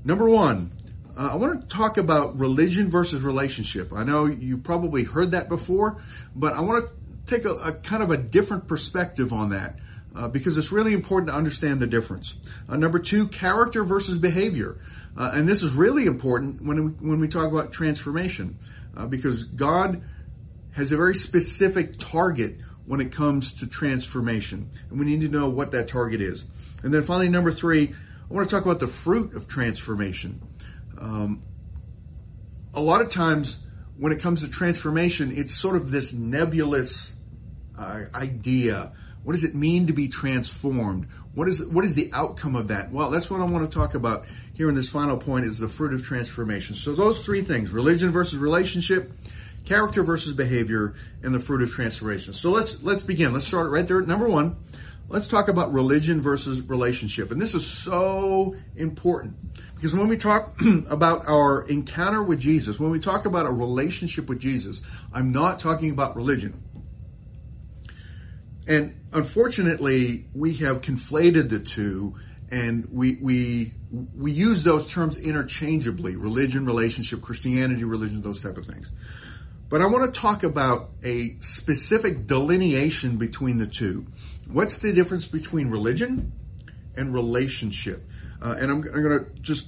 Number 0.04 0.30
one, 0.30 0.72
uh, 1.18 1.30
I 1.34 1.36
want 1.38 1.62
to 1.62 1.76
talk 1.76 1.98
about 1.98 2.38
religion 2.38 2.90
versus 2.90 3.24
relationship. 3.24 3.94
I 3.94 4.04
know 4.04 4.26
you 4.26 4.58
probably 4.58 5.04
heard 5.04 5.32
that 5.32 5.48
before, 5.48 6.02
but 6.36 6.54
I 6.54 6.62
want 6.62 6.86
to 6.86 6.92
take 7.26 7.46
a, 7.46 7.54
a 7.54 7.72
kind 7.72 8.04
of 8.04 8.12
a 8.12 8.18
different 8.18 8.68
perspective 8.68 9.34
on 9.34 9.50
that. 9.50 9.80
Uh, 10.14 10.30
because 10.30 10.56
it's 10.56 10.72
really 10.72 10.94
important 10.94 11.30
to 11.30 11.36
understand 11.36 11.82
the 11.82 11.88
difference. 11.88 12.36
Uh, 12.70 12.78
number 12.78 13.00
two, 13.00 13.28
character 13.28 13.84
versus 13.84 14.18
behavior, 14.18 14.78
uh, 15.18 15.32
and 15.34 15.46
this 15.46 15.62
is 15.62 15.74
really 15.74 16.06
important 16.06 16.62
when 16.62 16.86
we, 16.86 16.92
when 17.06 17.20
we 17.20 17.28
talk 17.28 17.52
about 17.52 17.74
transformation, 17.74 18.58
uh, 18.96 19.06
because 19.06 19.44
God 19.44 20.02
has 20.76 20.92
a 20.92 20.98
very 20.98 21.16
specific 21.16 21.98
target 21.98 22.58
when 22.86 23.02
it 23.02 23.12
comes 23.12 23.54
to 23.56 23.68
transformation. 23.68 24.70
And 24.90 25.00
we 25.00 25.06
need 25.06 25.22
to 25.22 25.30
know 25.30 25.50
what 25.50 25.72
that 25.72 25.88
target 25.88 26.22
is. 26.22 26.46
And 26.84 26.94
then 26.94 27.04
finally, 27.04 27.30
number 27.30 27.52
three, 27.52 27.94
I 28.30 28.34
want 28.34 28.48
to 28.48 28.54
talk 28.54 28.66
about 28.66 28.80
the 28.80 28.88
fruit 28.88 29.36
of 29.36 29.48
transformation. 29.48 30.42
Um, 31.00 31.44
a 32.74 32.82
lot 32.82 33.02
of 33.02 33.10
times 33.10 33.60
when 33.98 34.12
it 34.12 34.20
comes 34.20 34.42
to 34.42 34.50
transformation, 34.50 35.32
it's 35.34 35.54
sort 35.54 35.78
of 35.78 35.92
this 35.92 36.14
nebulous 36.14 37.16
uh, 37.80 38.02
idea. 38.14 38.92
What 39.24 39.34
does 39.34 39.46
it 39.46 39.56
mean 39.56 39.88
to 39.88 39.94
be 39.94 40.08
transformed? 40.10 41.08
What 41.34 41.48
is 41.48 41.66
what 41.66 41.86
is 41.86 41.96
the 41.96 42.12
outcome 42.14 42.56
of 42.56 42.68
that? 42.68 42.92
Well, 42.92 43.10
that's 43.10 43.32
what 43.32 43.42
I 43.42 43.46
want 43.46 43.70
to 43.70 43.76
talk 43.76 43.96
about 43.96 44.26
here 44.54 44.70
in 44.70 44.76
this 44.76 44.90
final 44.90 45.18
point 45.18 45.46
is 45.46 45.58
the 45.58 45.68
fruit 45.68 45.94
of 45.94 46.04
transformation. 46.04 46.76
So 46.76 46.94
those 46.94 47.22
three 47.22 47.42
things, 47.42 47.72
religion 47.72 48.12
versus 48.12 48.38
relationship, 48.38 49.12
character 49.66 50.04
versus 50.04 50.34
behavior, 50.34 50.96
and 51.24 51.34
the 51.34 51.40
fruit 51.40 51.62
of 51.62 51.72
transformation. 51.72 52.34
So 52.34 52.52
let's 52.52 52.84
let's 52.84 53.04
begin. 53.04 53.34
Let's 53.34 53.48
start 53.48 53.72
right 53.72 53.88
there. 53.88 54.02
Number 54.02 54.28
one, 54.28 54.58
let's 55.10 55.28
talk 55.28 55.48
about 55.48 55.74
religion 55.74 56.22
versus 56.22 56.62
relationship, 56.62 57.32
and 57.32 57.42
this 57.42 57.56
is 57.56 57.66
so 57.66 58.56
important 58.76 59.36
because 59.76 59.94
when 59.94 60.08
we 60.08 60.18
talk 60.18 60.60
about 60.90 61.28
our 61.28 61.68
encounter 61.68 62.24
with 62.24 62.40
Jesus, 62.40 62.80
when 62.80 62.92
we 62.92 63.00
talk 63.00 63.26
about 63.26 63.46
a 63.46 63.52
relationship 63.52 64.30
with 64.30 64.40
Jesus, 64.40 64.82
I'm 65.14 65.32
not 65.32 65.60
talking 65.60 65.92
about 65.92 66.16
religion. 66.16 66.62
And 68.68 69.00
unfortunately, 69.14 70.26
we 70.34 70.56
have 70.56 70.82
conflated 70.82 71.50
the 71.50 71.60
two 71.60 72.16
and 72.52 72.88
we 72.92 73.18
we 73.22 73.74
we 74.16 74.32
use 74.32 74.64
those 74.64 74.92
terms 74.92 75.18
interchangeably 75.18 76.16
religion 76.16 76.66
relationship 76.66 77.22
christianity 77.22 77.84
religion 77.84 78.22
those 78.22 78.42
type 78.42 78.58
of 78.58 78.66
things 78.66 78.92
but 79.70 79.82
I 79.82 79.88
want 79.88 80.14
to 80.14 80.20
talk 80.20 80.44
about 80.44 80.92
a 81.04 81.38
specific 81.40 82.28
delineation 82.28 83.18
between 83.18 83.58
the 83.58 83.68
two. 83.68 84.06
What's 84.48 84.78
the 84.78 84.94
difference 84.94 85.28
between 85.28 85.70
religion 85.70 86.32
and 86.96 87.14
relationship? 87.14 88.08
Uh, 88.42 88.56
and 88.60 88.72
I'm, 88.72 88.84
I'm 88.84 89.04
going 89.04 89.26
to 89.26 89.42
just 89.42 89.68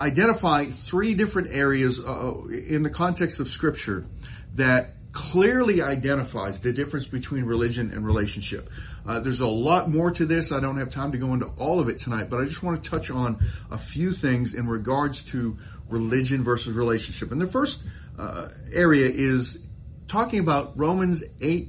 identify 0.00 0.66
three 0.66 1.14
different 1.14 1.48
areas 1.52 1.98
uh, 1.98 2.34
in 2.68 2.82
the 2.82 2.90
context 2.90 3.40
of 3.40 3.48
Scripture 3.48 4.06
that 4.54 4.94
clearly 5.12 5.82
identifies 5.82 6.60
the 6.60 6.72
difference 6.72 7.06
between 7.06 7.44
religion 7.44 7.90
and 7.90 8.04
relationship. 8.04 8.70
Uh, 9.06 9.18
there's 9.18 9.40
a 9.40 9.46
lot 9.46 9.88
more 9.88 10.10
to 10.10 10.26
this. 10.26 10.52
I 10.52 10.60
don't 10.60 10.76
have 10.76 10.90
time 10.90 11.12
to 11.12 11.18
go 11.18 11.32
into 11.32 11.46
all 11.58 11.80
of 11.80 11.88
it 11.88 11.98
tonight, 11.98 12.28
but 12.28 12.40
I 12.40 12.44
just 12.44 12.62
want 12.62 12.82
to 12.82 12.90
touch 12.90 13.10
on 13.10 13.38
a 13.70 13.78
few 13.78 14.12
things 14.12 14.54
in 14.54 14.68
regards 14.68 15.24
to 15.32 15.56
religion 15.88 16.44
versus 16.44 16.74
relationship. 16.74 17.32
And 17.32 17.40
the 17.40 17.46
first 17.46 17.82
uh, 18.18 18.48
area 18.72 19.08
is 19.08 19.58
talking 20.08 20.40
about 20.40 20.76
Romans 20.76 21.22
8, 21.40 21.68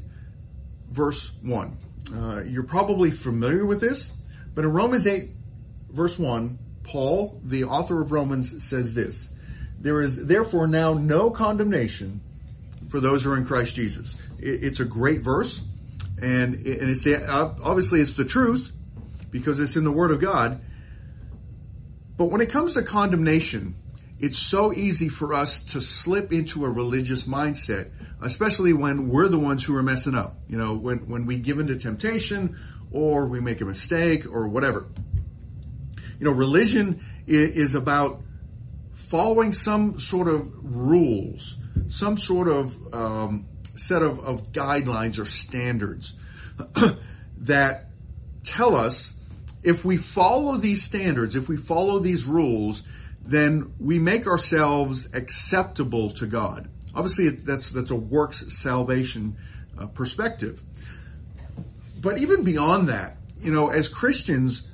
verse 0.90 1.32
1. 1.42 1.78
Uh, 2.14 2.42
you're 2.44 2.64
probably 2.64 3.12
familiar 3.12 3.66
with 3.66 3.82
this, 3.82 4.12
but 4.56 4.64
in 4.64 4.74
Romans 4.74 5.06
8, 5.06 5.30
verse 5.92 6.18
1, 6.18 6.58
Paul, 6.84 7.40
the 7.44 7.66
author 7.66 8.02
of 8.02 8.12
Romans, 8.12 8.64
says 8.64 8.96
this 8.96 9.32
There 9.80 10.02
is 10.02 10.26
therefore 10.26 10.68
now 10.68 10.94
no 10.94 11.30
condemnation 11.30 12.22
for 12.90 13.00
those 13.00 13.24
who 13.24 13.32
are 13.32 13.38
in 13.38 13.46
Christ 13.46 13.76
Jesus. 13.76 14.22
It's 14.40 14.80
a 14.80 14.86
great 14.86 15.22
verse, 15.22 15.62
and 16.22 16.56
it's 16.60 17.04
the, 17.04 17.28
obviously 17.64 18.02
it's 18.02 18.14
the 18.14 18.26
truth 18.26 18.72
because 19.30 19.60
it's 19.60 19.76
in 19.76 19.84
the 19.84 19.92
Word 19.92 20.12
of 20.12 20.20
God. 20.20 20.62
But 22.18 22.26
when 22.26 22.42
it 22.42 22.50
comes 22.50 22.74
to 22.74 22.82
condemnation, 22.82 23.76
it's 24.20 24.38
so 24.38 24.74
easy 24.74 25.10
for 25.10 25.34
us 25.34 25.64
to 25.64 25.82
slip 25.82 26.34
into 26.34 26.66
a 26.66 26.70
religious 26.70 27.24
mindset, 27.24 27.92
especially 28.22 28.74
when 28.74 29.10
we're 29.10 29.28
the 29.28 29.40
ones 29.40 29.64
who 29.64 29.76
are 29.76 29.84
messing 29.84 30.16
up. 30.16 30.36
You 30.48 30.58
know, 30.58 30.76
when, 30.76 31.10
when 31.10 31.26
we 31.26 31.38
give 31.38 31.60
into 31.60 31.78
temptation 31.78 32.58
or 32.92 33.28
we 33.28 33.40
make 33.40 33.62
a 33.62 33.66
mistake 33.66 34.26
or 34.26 34.48
whatever. 34.48 34.88
You 36.20 36.26
know, 36.26 36.32
religion 36.32 37.04
is 37.28 37.76
about 37.76 38.22
following 38.94 39.54
some 39.54 39.98
sort 40.00 40.28
of 40.28 40.52
rules 40.62 41.58
some 41.90 42.18
sort 42.18 42.48
of 42.48 42.94
um, 42.94 43.48
set 43.76 44.02
of, 44.02 44.20
of 44.20 44.52
guidelines 44.52 45.20
or 45.20 45.26
standards 45.26 46.14
that 47.40 47.86
tell 48.44 48.76
us 48.76 49.14
if 49.64 49.84
we 49.84 49.98
follow 49.98 50.58
these 50.58 50.84
standards, 50.84 51.36
if 51.36 51.50
we 51.50 51.58
follow 51.58 52.00
these 52.00 52.26
rules, 52.26 52.84
then 53.30 53.74
we 53.80 54.00
make 54.00 54.28
ourselves 54.28 55.14
acceptable 55.14 56.10
to 56.12 56.26
God. 56.26 56.70
Obviously, 56.96 57.30
that's 57.30 57.70
that's 57.70 57.92
a 57.92 57.96
works 57.96 58.54
salvation 58.62 59.38
uh, 59.80 59.88
perspective. 59.88 60.62
But 62.02 62.18
even 62.18 62.44
beyond 62.44 62.90
that, 62.90 63.18
you 63.40 63.52
know, 63.52 63.70
as 63.70 63.90
Christians, 63.90 64.68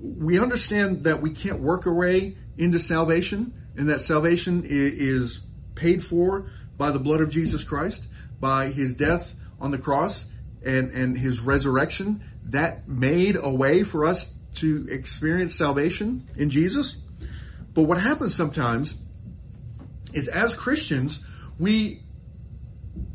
we 0.00 0.38
understand 0.38 1.04
that 1.04 1.20
we 1.20 1.30
can't 1.30 1.60
work 1.60 1.86
our 1.86 1.94
way 1.94 2.36
into 2.56 2.78
salvation, 2.78 3.52
and 3.76 3.88
that 3.88 4.00
salvation 4.00 4.62
is 4.64 5.40
paid 5.74 6.04
for 6.04 6.50
by 6.76 6.90
the 6.90 6.98
blood 6.98 7.20
of 7.20 7.30
Jesus 7.30 7.64
Christ, 7.64 8.06
by 8.40 8.68
his 8.68 8.94
death 8.94 9.34
on 9.60 9.70
the 9.70 9.78
cross 9.78 10.26
and, 10.64 10.90
and 10.90 11.16
his 11.16 11.40
resurrection. 11.40 12.22
That 12.46 12.88
made 12.88 13.36
a 13.40 13.52
way 13.52 13.84
for 13.84 14.04
us 14.04 14.30
to 14.54 14.86
experience 14.90 15.54
salvation 15.54 16.24
in 16.36 16.50
Jesus. 16.50 16.96
But 17.74 17.82
what 17.82 18.00
happens 18.00 18.34
sometimes 18.34 18.96
is 20.12 20.28
as 20.28 20.54
Christians, 20.54 21.24
we 21.58 22.00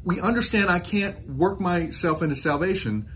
we 0.04 0.22
understand 0.22 0.70
I 0.70 0.80
can't 0.80 1.28
work 1.28 1.60
myself 1.60 2.22
into 2.22 2.36
salvation, 2.36 3.10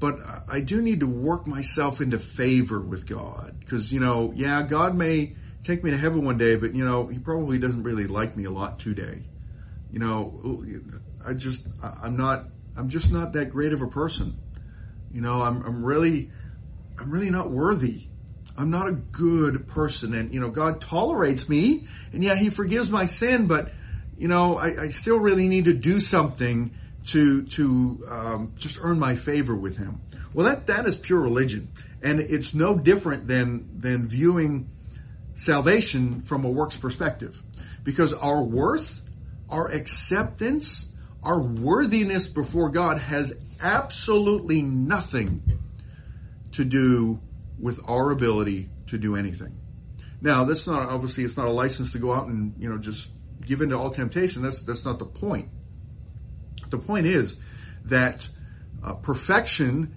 but 0.00 0.18
I 0.50 0.60
do 0.60 0.80
need 0.80 1.00
to 1.00 1.06
work 1.06 1.46
myself 1.46 2.00
into 2.00 2.18
favor 2.18 2.80
with 2.80 3.06
God. 3.06 3.56
Because, 3.60 3.92
you 3.92 4.00
know, 4.00 4.32
yeah, 4.34 4.62
God 4.62 4.96
may 4.96 5.36
take 5.62 5.84
me 5.84 5.90
to 5.90 5.96
heaven 5.96 6.24
one 6.24 6.38
day, 6.38 6.56
but 6.56 6.74
you 6.74 6.84
know, 6.84 7.06
he 7.06 7.18
probably 7.18 7.58
doesn't 7.58 7.82
really 7.82 8.06
like 8.06 8.36
me 8.36 8.44
a 8.44 8.50
lot 8.50 8.78
today. 8.78 9.24
You 9.90 9.98
know, 9.98 10.64
I 11.26 11.34
just, 11.34 11.66
I'm 12.02 12.16
not, 12.16 12.44
I'm 12.76 12.88
just 12.88 13.12
not 13.12 13.32
that 13.34 13.50
great 13.50 13.72
of 13.72 13.82
a 13.82 13.86
person. 13.86 14.38
You 15.10 15.20
know, 15.20 15.42
I'm, 15.42 15.62
I'm 15.64 15.84
really, 15.84 16.30
I'm 16.98 17.10
really 17.10 17.30
not 17.30 17.50
worthy. 17.50 18.05
I'm 18.58 18.70
not 18.70 18.88
a 18.88 18.92
good 18.92 19.68
person. 19.68 20.14
And, 20.14 20.32
you 20.32 20.40
know, 20.40 20.50
God 20.50 20.80
tolerates 20.80 21.48
me 21.48 21.86
and 22.12 22.24
yeah, 22.24 22.34
he 22.34 22.50
forgives 22.50 22.90
my 22.90 23.06
sin, 23.06 23.46
but, 23.46 23.72
you 24.18 24.28
know, 24.28 24.56
I, 24.56 24.84
I 24.84 24.88
still 24.88 25.18
really 25.18 25.48
need 25.48 25.66
to 25.66 25.74
do 25.74 26.00
something 26.00 26.72
to, 27.06 27.42
to, 27.42 28.04
um, 28.10 28.52
just 28.56 28.78
earn 28.82 28.98
my 28.98 29.14
favor 29.14 29.54
with 29.54 29.76
him. 29.76 30.00
Well, 30.34 30.46
that, 30.46 30.66
that 30.66 30.86
is 30.86 30.96
pure 30.96 31.20
religion. 31.20 31.68
And 32.02 32.20
it's 32.20 32.54
no 32.54 32.76
different 32.76 33.26
than, 33.26 33.80
than 33.80 34.08
viewing 34.08 34.68
salvation 35.34 36.22
from 36.22 36.44
a 36.44 36.50
works 36.50 36.76
perspective. 36.76 37.42
Because 37.84 38.12
our 38.12 38.42
worth, 38.42 39.00
our 39.48 39.70
acceptance, 39.70 40.86
our 41.22 41.40
worthiness 41.40 42.26
before 42.26 42.70
God 42.70 42.98
has 42.98 43.38
absolutely 43.60 44.62
nothing 44.62 45.42
to 46.52 46.64
do 46.64 47.20
with 47.58 47.80
our 47.88 48.10
ability 48.10 48.68
to 48.88 48.98
do 48.98 49.16
anything. 49.16 49.58
Now, 50.20 50.44
that's 50.44 50.66
not 50.66 50.88
obviously 50.88 51.24
it's 51.24 51.36
not 51.36 51.46
a 51.46 51.52
license 51.52 51.92
to 51.92 51.98
go 51.98 52.12
out 52.12 52.26
and 52.28 52.54
you 52.58 52.70
know 52.70 52.78
just 52.78 53.10
give 53.44 53.60
in 53.60 53.70
to 53.70 53.78
all 53.78 53.90
temptation. 53.90 54.42
That's 54.42 54.60
that's 54.60 54.84
not 54.84 54.98
the 54.98 55.06
point. 55.06 55.48
The 56.70 56.78
point 56.78 57.06
is 57.06 57.36
that 57.84 58.28
uh, 58.84 58.94
perfection 58.94 59.94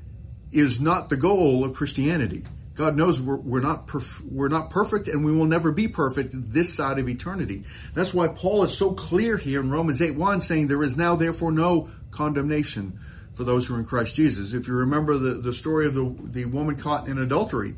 is 0.52 0.80
not 0.80 1.10
the 1.10 1.18
goal 1.18 1.64
of 1.64 1.74
Christianity. 1.74 2.44
God 2.76 2.96
knows 2.96 3.20
we're, 3.20 3.36
we're 3.36 3.60
not 3.60 3.88
perf- 3.88 4.22
we're 4.22 4.48
not 4.48 4.70
perfect 4.70 5.10
and 5.10 5.26
we 5.26 5.34
will 5.34 5.46
never 5.46 5.72
be 5.72 5.90
perfect 5.90 6.32
this 6.34 6.74
side 6.74 6.98
of 6.98 7.10
eternity. 7.10 7.66
That's 7.94 8.14
why 8.14 8.30
Paul 8.30 8.64
is 8.64 8.78
so 8.78 8.94
clear 8.94 9.36
here 9.36 9.60
in 9.60 9.70
Romans 9.70 10.02
8 10.02 10.16
1 10.16 10.42
saying 10.42 10.68
there 10.68 10.84
is 10.84 10.96
now 10.96 11.16
therefore 11.16 11.52
no 11.52 11.90
condemnation 12.12 13.00
for 13.40 13.46
those 13.46 13.66
who 13.66 13.76
are 13.76 13.80
in 13.80 13.86
Christ 13.86 14.18
Jesus. 14.18 14.52
If 14.52 14.68
you 14.68 14.74
remember 14.74 15.18
the, 15.18 15.36
the 15.36 15.54
story 15.54 15.88
of 15.88 15.94
the, 15.94 16.14
the 16.24 16.44
woman 16.44 16.76
caught 16.76 17.08
in 17.08 17.18
adultery, 17.18 17.74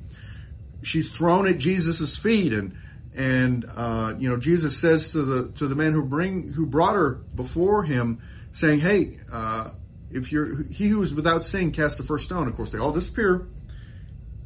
she's 0.81 1.07
thrown 1.07 1.45
at 1.45 1.59
Jesus' 1.59 2.17
feet 2.17 2.51
and 2.51 2.75
and 3.15 3.65
uh, 3.75 4.15
you 4.17 4.27
know 4.27 4.37
Jesus 4.37 4.75
says 4.75 5.11
to 5.11 5.21
the 5.21 5.51
to 5.59 5.67
the 5.67 5.75
man 5.75 5.91
who 5.91 6.03
bring 6.03 6.51
who 6.51 6.65
brought 6.65 6.95
her 6.95 7.11
before 7.35 7.83
him, 7.83 8.21
saying, 8.51 8.79
"Hey, 8.79 9.17
uh, 9.31 9.69
if 10.09 10.31
you're 10.31 10.63
he 10.63 10.87
who 10.87 10.99
is 11.03 11.13
without 11.13 11.43
sin, 11.43 11.71
cast 11.71 11.97
the 11.97 12.03
first 12.03 12.25
stone." 12.25 12.47
Of 12.47 12.55
course, 12.55 12.71
they 12.71 12.79
all 12.79 12.91
disappear 12.91 13.47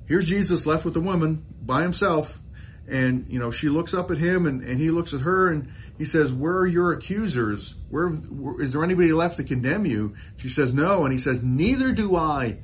here's 0.07 0.27
Jesus 0.27 0.65
left 0.65 0.85
with 0.85 0.93
the 0.93 1.01
woman 1.01 1.45
by 1.61 1.81
himself. 1.81 2.39
And, 2.87 3.25
you 3.27 3.39
know, 3.39 3.49
she 3.49 3.69
looks 3.69 3.93
up 3.93 4.11
at 4.11 4.17
him 4.17 4.45
and, 4.45 4.61
and 4.61 4.79
he 4.79 4.91
looks 4.91 5.13
at 5.13 5.21
her 5.21 5.51
and 5.51 5.71
he 5.97 6.05
says, 6.05 6.31
where 6.31 6.57
are 6.57 6.67
your 6.67 6.93
accusers? 6.93 7.75
Where, 7.89 8.09
where 8.09 8.61
is 8.61 8.73
there 8.73 8.83
anybody 8.83 9.13
left 9.13 9.37
to 9.37 9.43
condemn 9.43 9.85
you? 9.85 10.15
She 10.37 10.49
says, 10.49 10.73
no. 10.73 11.03
And 11.03 11.13
he 11.13 11.19
says, 11.19 11.41
neither 11.41 11.93
do 11.93 12.15
I 12.15 12.57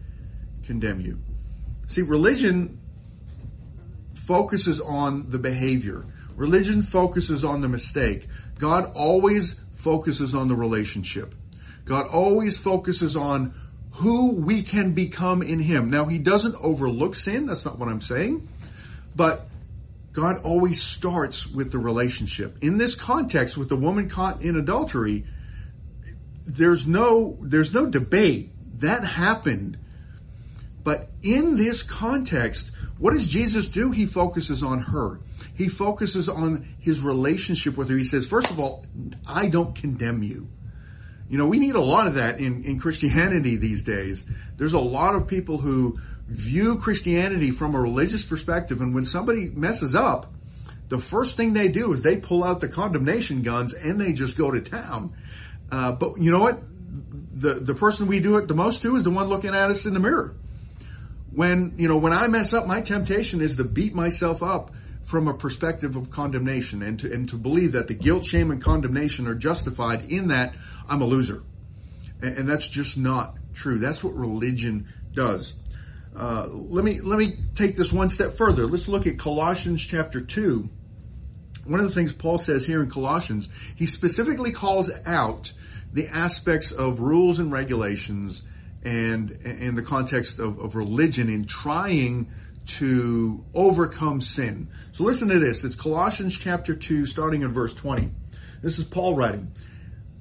condemn 0.63 0.99
you. 0.99 1.19
See, 1.87 2.01
religion 2.01 2.79
focuses 4.13 4.81
on 4.81 5.29
the 5.29 5.39
behavior. 5.39 6.05
Religion 6.35 6.81
focuses 6.81 7.43
on 7.45 7.61
the 7.61 7.69
mistake. 7.69 8.27
God 8.59 8.91
always 8.95 9.59
focuses 9.73 10.35
on 10.35 10.47
the 10.47 10.55
relationship. 10.55 11.33
God 11.85 12.07
always 12.07 12.57
focuses 12.57 13.15
on 13.15 13.53
who 13.91 14.31
we 14.31 14.61
can 14.61 14.93
become 14.93 15.41
in 15.41 15.59
Him. 15.59 15.89
Now, 15.89 16.05
He 16.05 16.17
doesn't 16.17 16.55
overlook 16.61 17.15
sin. 17.15 17.45
That's 17.45 17.65
not 17.65 17.79
what 17.79 17.89
I'm 17.89 18.01
saying. 18.01 18.47
But 19.15 19.47
God 20.11 20.41
always 20.43 20.81
starts 20.81 21.47
with 21.47 21.71
the 21.71 21.79
relationship. 21.79 22.57
In 22.61 22.77
this 22.77 22.95
context, 22.95 23.57
with 23.57 23.69
the 23.69 23.77
woman 23.77 24.09
caught 24.09 24.41
in 24.41 24.57
adultery, 24.57 25.25
there's 26.45 26.85
no, 26.85 27.37
there's 27.39 27.73
no 27.73 27.85
debate. 27.85 28.51
That 28.79 29.05
happened. 29.05 29.77
But 30.83 31.09
in 31.21 31.55
this 31.55 31.83
context, 31.83 32.71
what 32.97 33.13
does 33.13 33.27
Jesus 33.27 33.69
do? 33.69 33.91
He 33.91 34.05
focuses 34.05 34.63
on 34.63 34.79
her. 34.79 35.21
He 35.55 35.69
focuses 35.69 36.27
on 36.27 36.67
his 36.79 37.01
relationship 37.01 37.77
with 37.77 37.89
her. 37.89 37.97
He 37.97 38.03
says, 38.03 38.27
first 38.27 38.49
of 38.51 38.59
all, 38.59 38.85
I 39.27 39.47
don't 39.47 39.75
condemn 39.75 40.23
you. 40.23 40.49
You 41.29 41.37
know, 41.37 41.47
we 41.47 41.59
need 41.59 41.75
a 41.75 41.81
lot 41.81 42.07
of 42.07 42.15
that 42.15 42.39
in, 42.39 42.63
in 42.63 42.79
Christianity 42.79 43.55
these 43.55 43.83
days. 43.83 44.25
There's 44.57 44.73
a 44.73 44.79
lot 44.79 45.15
of 45.15 45.27
people 45.27 45.57
who 45.59 45.99
view 46.31 46.77
Christianity 46.77 47.51
from 47.51 47.75
a 47.75 47.81
religious 47.81 48.23
perspective, 48.23 48.79
and 48.79 48.95
when 48.95 49.03
somebody 49.03 49.49
messes 49.49 49.93
up, 49.93 50.33
the 50.87 50.97
first 50.97 51.35
thing 51.35 51.53
they 51.53 51.67
do 51.67 51.91
is 51.91 52.03
they 52.03 52.17
pull 52.17 52.43
out 52.43 52.61
the 52.61 52.67
condemnation 52.67 53.41
guns 53.43 53.73
and 53.73 53.99
they 53.99 54.13
just 54.13 54.37
go 54.37 54.49
to 54.51 54.61
town. 54.61 55.13
Uh, 55.71 55.91
but 55.91 56.17
you 56.17 56.31
know 56.31 56.39
what? 56.39 56.61
The 57.33 57.55
the 57.55 57.73
person 57.73 58.07
we 58.07 58.19
do 58.19 58.37
it 58.37 58.47
the 58.47 58.55
most 58.55 58.81
to 58.81 58.95
is 58.95 59.03
the 59.03 59.11
one 59.11 59.27
looking 59.27 59.55
at 59.55 59.69
us 59.69 59.85
in 59.85 59.93
the 59.93 59.99
mirror. 59.99 60.35
When 61.33 61.73
you 61.77 61.87
know 61.87 61.97
when 61.97 62.13
I 62.13 62.27
mess 62.27 62.53
up, 62.53 62.67
my 62.67 62.81
temptation 62.81 63.41
is 63.41 63.55
to 63.57 63.63
beat 63.63 63.93
myself 63.93 64.43
up 64.43 64.71
from 65.05 65.27
a 65.27 65.33
perspective 65.33 65.95
of 65.95 66.11
condemnation 66.11 66.81
and 66.81 66.99
to 66.99 67.11
and 67.11 67.27
to 67.29 67.37
believe 67.37 67.73
that 67.73 67.87
the 67.87 67.93
guilt, 67.93 68.25
shame, 68.25 68.51
and 68.51 68.61
condemnation 68.61 69.27
are 69.27 69.35
justified 69.35 70.11
in 70.11 70.27
that 70.27 70.53
I'm 70.89 71.01
a 71.01 71.05
loser. 71.05 71.43
And, 72.21 72.37
and 72.37 72.49
that's 72.49 72.67
just 72.67 72.97
not 72.97 73.35
true. 73.53 73.77
That's 73.77 74.03
what 74.03 74.13
religion 74.13 74.87
does. 75.13 75.53
Uh, 76.15 76.47
let 76.51 76.83
me 76.83 76.99
let 76.99 77.17
me 77.17 77.37
take 77.55 77.75
this 77.75 77.91
one 77.91 78.09
step 78.09 78.33
further. 78.33 78.65
Let's 78.65 78.87
look 78.87 79.07
at 79.07 79.17
Colossians 79.17 79.85
chapter 79.85 80.21
two. 80.21 80.69
One 81.65 81.79
of 81.79 81.85
the 81.87 81.93
things 81.93 82.11
Paul 82.11 82.37
says 82.37 82.65
here 82.65 82.81
in 82.81 82.89
Colossians, 82.89 83.47
he 83.75 83.85
specifically 83.85 84.51
calls 84.51 84.89
out 85.05 85.53
the 85.93 86.07
aspects 86.07 86.71
of 86.71 86.99
rules 86.99 87.39
and 87.39 87.51
regulations 87.51 88.41
and 88.83 89.31
in 89.31 89.75
the 89.75 89.83
context 89.83 90.39
of, 90.39 90.59
of 90.59 90.75
religion 90.75 91.29
in 91.29 91.45
trying 91.45 92.27
to 92.65 93.43
overcome 93.53 94.21
sin. 94.21 94.67
So 94.91 95.03
listen 95.03 95.29
to 95.29 95.39
this. 95.39 95.63
It's 95.63 95.75
Colossians 95.75 96.37
chapter 96.37 96.73
2, 96.73 97.05
starting 97.05 97.43
in 97.43 97.51
verse 97.51 97.73
20. 97.75 98.09
This 98.61 98.79
is 98.79 98.85
Paul 98.85 99.15
writing. 99.15 99.51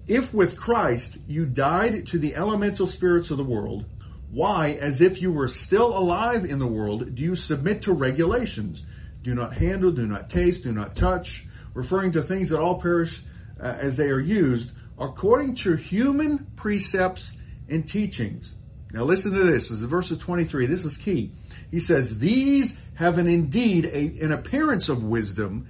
If 0.06 0.34
with 0.34 0.58
Christ 0.58 1.18
you 1.28 1.46
died 1.46 2.06
to 2.08 2.18
the 2.18 2.34
elemental 2.34 2.86
spirits 2.86 3.30
of 3.30 3.36
the 3.36 3.44
world, 3.44 3.84
why, 4.30 4.78
as 4.80 5.00
if 5.00 5.20
you 5.20 5.32
were 5.32 5.48
still 5.48 5.96
alive 5.96 6.44
in 6.44 6.58
the 6.58 6.66
world, 6.66 7.14
do 7.14 7.22
you 7.22 7.34
submit 7.34 7.82
to 7.82 7.92
regulations? 7.92 8.84
Do 9.22 9.34
not 9.34 9.54
handle, 9.54 9.90
do 9.90 10.06
not 10.06 10.30
taste, 10.30 10.62
do 10.62 10.72
not 10.72 10.94
touch, 10.96 11.46
referring 11.74 12.12
to 12.12 12.22
things 12.22 12.50
that 12.50 12.60
all 12.60 12.80
perish 12.80 13.22
uh, 13.60 13.76
as 13.80 13.96
they 13.96 14.08
are 14.08 14.20
used, 14.20 14.72
according 14.98 15.56
to 15.56 15.74
human 15.74 16.46
precepts 16.56 17.36
and 17.68 17.88
teachings. 17.88 18.54
Now 18.92 19.02
listen 19.02 19.32
to 19.32 19.44
this. 19.44 19.68
This 19.68 19.80
is 19.80 19.84
verse 19.84 20.16
23. 20.16 20.66
This 20.66 20.84
is 20.84 20.96
key. 20.96 21.32
He 21.70 21.80
says, 21.80 22.18
These 22.18 22.80
have 22.94 23.18
an 23.18 23.28
indeed 23.28 23.86
a, 23.86 24.24
an 24.24 24.32
appearance 24.32 24.88
of 24.88 25.04
wisdom 25.04 25.68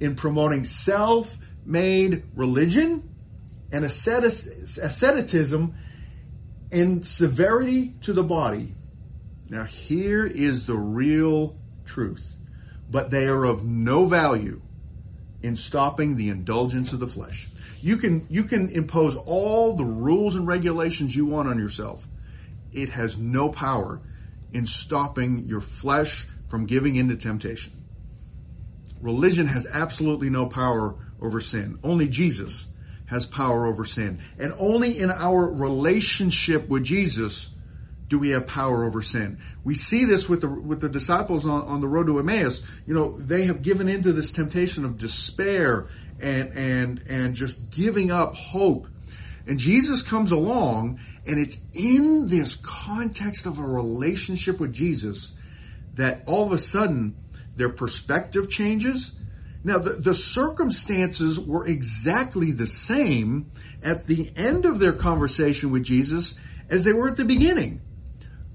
in 0.00 0.14
promoting 0.16 0.64
self-made 0.64 2.24
religion 2.34 3.08
and 3.70 3.84
asceticism 3.84 5.74
and 6.72 7.06
severity 7.06 7.92
to 8.02 8.12
the 8.12 8.24
body. 8.24 8.74
Now 9.50 9.64
here 9.64 10.26
is 10.26 10.66
the 10.66 10.76
real 10.76 11.56
truth. 11.84 12.36
But 12.90 13.10
they 13.10 13.26
are 13.26 13.44
of 13.44 13.64
no 13.64 14.06
value 14.06 14.62
in 15.42 15.56
stopping 15.56 16.16
the 16.16 16.30
indulgence 16.30 16.92
of 16.92 17.00
the 17.00 17.06
flesh. 17.06 17.48
You 17.80 17.96
can, 17.96 18.26
you 18.30 18.44
can 18.44 18.70
impose 18.70 19.16
all 19.16 19.76
the 19.76 19.84
rules 19.84 20.36
and 20.36 20.46
regulations 20.46 21.14
you 21.14 21.26
want 21.26 21.48
on 21.48 21.58
yourself. 21.58 22.06
It 22.72 22.90
has 22.90 23.18
no 23.18 23.48
power 23.48 24.00
in 24.52 24.66
stopping 24.66 25.48
your 25.48 25.60
flesh 25.60 26.26
from 26.48 26.66
giving 26.66 26.96
into 26.96 27.16
temptation. 27.16 27.72
Religion 29.00 29.46
has 29.48 29.66
absolutely 29.72 30.30
no 30.30 30.46
power 30.46 30.94
over 31.20 31.40
sin. 31.40 31.78
Only 31.82 32.08
Jesus 32.08 32.66
has 33.12 33.26
power 33.26 33.66
over 33.66 33.84
sin. 33.84 34.18
And 34.38 34.52
only 34.58 34.98
in 34.98 35.10
our 35.10 35.52
relationship 35.52 36.68
with 36.68 36.82
Jesus 36.82 37.50
do 38.08 38.18
we 38.18 38.30
have 38.30 38.46
power 38.46 38.84
over 38.84 39.00
sin. 39.00 39.38
We 39.64 39.74
see 39.74 40.04
this 40.04 40.28
with 40.28 40.42
the, 40.42 40.48
with 40.48 40.80
the 40.80 40.88
disciples 40.88 41.46
on, 41.46 41.62
on 41.62 41.80
the 41.80 41.88
road 41.88 42.06
to 42.06 42.18
Emmaus. 42.18 42.62
You 42.86 42.94
know, 42.94 43.16
they 43.16 43.44
have 43.44 43.62
given 43.62 43.88
into 43.88 44.12
this 44.12 44.30
temptation 44.30 44.84
of 44.84 44.98
despair 44.98 45.88
and, 46.20 46.52
and, 46.54 47.02
and 47.08 47.34
just 47.34 47.70
giving 47.70 48.10
up 48.10 48.34
hope. 48.34 48.86
And 49.46 49.58
Jesus 49.58 50.02
comes 50.02 50.30
along 50.30 51.00
and 51.26 51.38
it's 51.38 51.58
in 51.74 52.26
this 52.26 52.56
context 52.56 53.46
of 53.46 53.58
a 53.58 53.62
relationship 53.62 54.60
with 54.60 54.72
Jesus 54.72 55.32
that 55.94 56.22
all 56.26 56.46
of 56.46 56.52
a 56.52 56.58
sudden 56.58 57.16
their 57.56 57.70
perspective 57.70 58.48
changes. 58.50 59.12
Now 59.64 59.78
the, 59.78 59.90
the 59.90 60.14
circumstances 60.14 61.38
were 61.38 61.66
exactly 61.66 62.50
the 62.52 62.66
same 62.66 63.50
at 63.82 64.06
the 64.06 64.32
end 64.36 64.66
of 64.66 64.78
their 64.78 64.92
conversation 64.92 65.70
with 65.70 65.84
Jesus 65.84 66.38
as 66.68 66.84
they 66.84 66.92
were 66.92 67.08
at 67.08 67.16
the 67.16 67.24
beginning. 67.24 67.80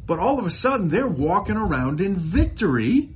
But 0.06 0.20
all 0.20 0.40
of 0.40 0.46
a 0.46 0.52
sudden 0.52 0.90
they're 0.90 1.08
walking 1.08 1.58
around 1.58 2.02
in 2.02 2.16
victory, 2.16 3.10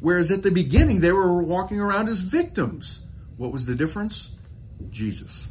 whereas 0.00 0.30
at 0.30 0.42
the 0.42 0.50
beginning 0.50 1.00
they 1.00 1.12
were 1.12 1.42
walking 1.42 1.80
around 1.80 2.08
as 2.08 2.20
victims. 2.20 3.00
What 3.36 3.52
was 3.52 3.66
the 3.66 3.74
difference? 3.74 4.30
Jesus. 4.90 5.50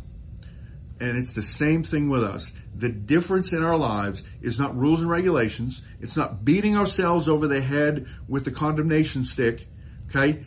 And 1.00 1.18
it's 1.18 1.34
the 1.34 1.42
same 1.42 1.84
thing 1.84 2.10
with 2.10 2.24
us. 2.24 2.54
The 2.76 2.90
difference 2.90 3.52
in 3.52 3.64
our 3.64 3.76
lives 3.76 4.24
is 4.42 4.58
not 4.58 4.76
rules 4.76 5.02
and 5.02 5.10
regulations. 5.10 5.82
It's 6.00 6.16
not 6.16 6.46
beating 6.46 6.78
ourselves 6.78 7.28
over 7.28 7.48
the 7.48 7.62
head 7.62 8.08
with 8.28 8.46
the 8.46 8.52
condemnation 8.52 9.24
stick. 9.24 9.68
Okay. 10.10 10.46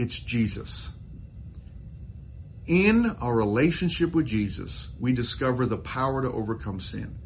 It's 0.00 0.18
Jesus. 0.18 0.90
In 2.66 3.06
our 3.20 3.34
relationship 3.34 4.14
with 4.14 4.26
Jesus, 4.26 4.90
we 4.98 5.12
discover 5.12 5.66
the 5.66 5.76
power 5.76 6.22
to 6.22 6.30
overcome 6.30 6.80
sin. 6.80 7.18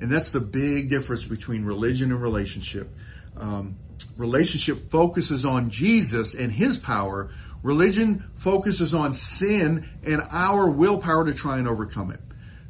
And 0.00 0.10
that's 0.10 0.32
the 0.32 0.40
big 0.40 0.90
difference 0.90 1.24
between 1.24 1.64
religion 1.64 2.12
and 2.12 2.22
relationship. 2.22 2.88
Um, 3.36 3.76
relationship 4.16 4.90
focuses 4.90 5.44
on 5.44 5.70
Jesus 5.70 6.34
and 6.34 6.50
his 6.50 6.78
power, 6.78 7.30
Religion 7.62 8.24
focuses 8.36 8.94
on 8.94 9.12
sin 9.12 9.86
and 10.06 10.22
our 10.30 10.70
willpower 10.70 11.26
to 11.26 11.34
try 11.34 11.58
and 11.58 11.68
overcome 11.68 12.10
it. 12.10 12.20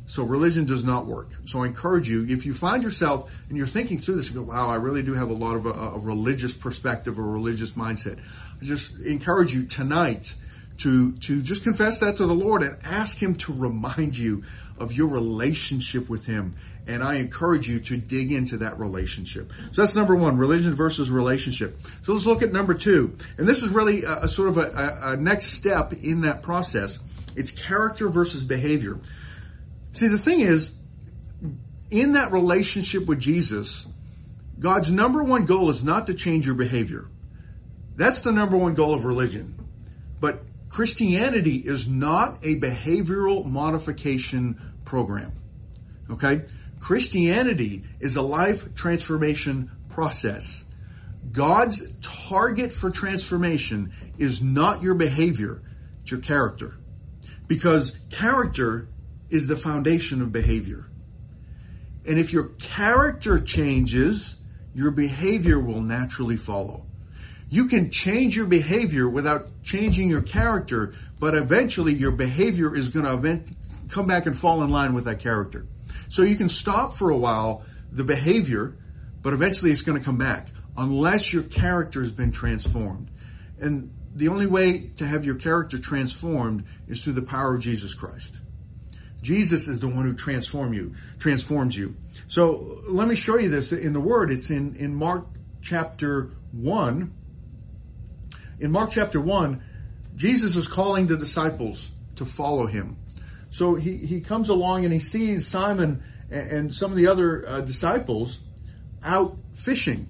So 0.06 0.24
religion 0.24 0.64
does 0.64 0.84
not 0.84 1.06
work. 1.06 1.28
So 1.44 1.62
I 1.62 1.66
encourage 1.66 2.10
you, 2.10 2.26
if 2.28 2.44
you 2.44 2.52
find 2.52 2.82
yourself 2.82 3.32
and 3.48 3.56
you're 3.56 3.68
thinking 3.68 3.98
through 3.98 4.16
this, 4.16 4.28
you 4.28 4.40
go, 4.40 4.42
wow, 4.42 4.68
I 4.68 4.74
really 4.74 5.04
do 5.04 5.14
have 5.14 5.30
a 5.30 5.34
lot 5.34 5.54
of 5.54 5.66
a, 5.66 5.70
a 5.70 5.98
religious 6.00 6.52
perspective 6.52 7.20
or 7.20 7.22
religious 7.22 7.72
mindset. 7.72 8.18
Just 8.62 8.98
encourage 9.00 9.54
you 9.54 9.66
tonight 9.66 10.34
to, 10.78 11.12
to 11.12 11.42
just 11.42 11.62
confess 11.64 11.98
that 12.00 12.16
to 12.16 12.26
the 12.26 12.34
Lord 12.34 12.62
and 12.62 12.76
ask 12.84 13.16
Him 13.16 13.34
to 13.36 13.52
remind 13.52 14.16
you 14.16 14.44
of 14.78 14.92
your 14.92 15.08
relationship 15.08 16.08
with 16.08 16.26
Him 16.26 16.54
and 16.86 17.02
I 17.02 17.16
encourage 17.16 17.68
you 17.68 17.78
to 17.80 17.96
dig 17.96 18.32
into 18.32 18.58
that 18.58 18.78
relationship. 18.78 19.52
So 19.72 19.82
that's 19.82 19.94
number 19.94 20.16
one, 20.16 20.36
religion 20.36 20.74
versus 20.74 21.10
relationship. 21.10 21.78
So 22.02 22.12
let's 22.12 22.26
look 22.26 22.42
at 22.42 22.52
number 22.52 22.74
two. 22.74 23.16
And 23.38 23.46
this 23.46 23.62
is 23.62 23.70
really 23.70 24.04
a, 24.04 24.22
a 24.22 24.28
sort 24.28 24.48
of 24.48 24.56
a, 24.56 24.62
a, 24.62 25.12
a 25.12 25.16
next 25.16 25.46
step 25.48 25.92
in 25.92 26.22
that 26.22 26.42
process. 26.42 26.98
It's 27.36 27.50
character 27.50 28.08
versus 28.08 28.44
behavior. 28.44 28.98
See, 29.92 30.08
the 30.08 30.18
thing 30.18 30.40
is, 30.40 30.72
in 31.90 32.12
that 32.12 32.32
relationship 32.32 33.06
with 33.06 33.20
Jesus, 33.20 33.86
God's 34.58 34.90
number 34.90 35.22
one 35.22 35.44
goal 35.44 35.70
is 35.70 35.82
not 35.82 36.06
to 36.08 36.14
change 36.14 36.46
your 36.46 36.54
behavior. 36.54 37.06
That's 38.00 38.22
the 38.22 38.32
number 38.32 38.56
one 38.56 38.72
goal 38.72 38.94
of 38.94 39.04
religion. 39.04 39.62
But 40.20 40.42
Christianity 40.70 41.56
is 41.56 41.86
not 41.86 42.38
a 42.42 42.58
behavioral 42.58 43.44
modification 43.44 44.58
program. 44.86 45.34
Okay? 46.10 46.44
Christianity 46.78 47.84
is 48.00 48.16
a 48.16 48.22
life 48.22 48.74
transformation 48.74 49.70
process. 49.90 50.64
God's 51.30 51.94
target 52.00 52.72
for 52.72 52.88
transformation 52.88 53.92
is 54.16 54.42
not 54.42 54.82
your 54.82 54.94
behavior, 54.94 55.60
it's 56.00 56.10
your 56.10 56.20
character. 56.20 56.78
Because 57.48 57.98
character 58.08 58.88
is 59.28 59.46
the 59.46 59.58
foundation 59.58 60.22
of 60.22 60.32
behavior. 60.32 60.86
And 62.08 62.18
if 62.18 62.32
your 62.32 62.44
character 62.44 63.42
changes, 63.42 64.36
your 64.72 64.90
behavior 64.90 65.60
will 65.60 65.82
naturally 65.82 66.38
follow. 66.38 66.86
You 67.50 67.66
can 67.66 67.90
change 67.90 68.36
your 68.36 68.46
behavior 68.46 69.08
without 69.10 69.62
changing 69.62 70.08
your 70.08 70.22
character, 70.22 70.94
but 71.18 71.34
eventually 71.34 71.92
your 71.92 72.12
behavior 72.12 72.74
is 72.74 72.90
going 72.90 73.04
to 73.04 73.54
come 73.88 74.06
back 74.06 74.26
and 74.26 74.38
fall 74.38 74.62
in 74.62 74.70
line 74.70 74.94
with 74.94 75.04
that 75.04 75.18
character. 75.18 75.66
So 76.08 76.22
you 76.22 76.36
can 76.36 76.48
stop 76.48 76.94
for 76.94 77.10
a 77.10 77.16
while 77.16 77.64
the 77.90 78.04
behavior, 78.04 78.76
but 79.20 79.34
eventually 79.34 79.72
it's 79.72 79.82
going 79.82 79.98
to 79.98 80.04
come 80.04 80.16
back 80.16 80.48
unless 80.76 81.32
your 81.32 81.42
character 81.42 82.00
has 82.00 82.12
been 82.12 82.30
transformed. 82.30 83.10
And 83.58 83.92
the 84.14 84.28
only 84.28 84.46
way 84.46 84.90
to 84.96 85.06
have 85.06 85.24
your 85.24 85.34
character 85.34 85.78
transformed 85.78 86.64
is 86.86 87.02
through 87.02 87.14
the 87.14 87.22
power 87.22 87.56
of 87.56 87.60
Jesus 87.60 87.94
Christ. 87.94 88.38
Jesus 89.22 89.68
is 89.68 89.80
the 89.80 89.88
one 89.88 90.04
who 90.04 90.14
transform 90.14 90.72
you, 90.72 90.94
transforms 91.18 91.76
you. 91.76 91.96
So 92.28 92.80
let 92.86 93.08
me 93.08 93.16
show 93.16 93.36
you 93.36 93.48
this 93.48 93.72
in 93.72 93.92
the 93.92 94.00
word. 94.00 94.30
It's 94.30 94.50
in, 94.50 94.76
in 94.76 94.94
Mark 94.94 95.26
chapter 95.60 96.30
one. 96.52 97.12
In 98.60 98.70
Mark 98.70 98.90
chapter 98.90 99.20
one, 99.20 99.62
Jesus 100.14 100.54
is 100.54 100.68
calling 100.68 101.06
the 101.06 101.16
disciples 101.16 101.90
to 102.16 102.26
follow 102.26 102.66
him. 102.66 102.96
So 103.50 103.74
he, 103.74 103.96
he 103.96 104.20
comes 104.20 104.50
along 104.50 104.84
and 104.84 104.92
he 104.92 105.00
sees 105.00 105.46
Simon 105.46 106.02
and, 106.30 106.52
and 106.52 106.74
some 106.74 106.90
of 106.90 106.96
the 106.96 107.08
other 107.08 107.48
uh, 107.48 107.60
disciples 107.62 108.40
out 109.02 109.36
fishing. 109.54 110.08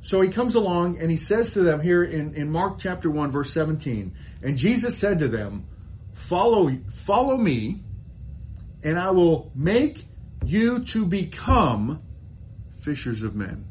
So 0.00 0.20
he 0.20 0.28
comes 0.30 0.54
along 0.54 1.00
and 1.00 1.10
he 1.10 1.16
says 1.16 1.54
to 1.54 1.60
them 1.60 1.80
here 1.80 2.04
in, 2.04 2.34
in 2.34 2.50
Mark 2.50 2.78
chapter 2.78 3.10
1 3.10 3.30
verse 3.32 3.52
17, 3.52 4.14
and 4.42 4.56
Jesus 4.56 4.96
said 4.96 5.18
to 5.18 5.28
them, 5.28 5.66
follow, 6.14 6.70
follow 6.94 7.36
me 7.36 7.80
and 8.84 8.98
I 8.98 9.10
will 9.10 9.50
make 9.54 10.06
you 10.44 10.84
to 10.84 11.04
become 11.04 12.00
fishers 12.80 13.22
of 13.22 13.34
men. 13.34 13.66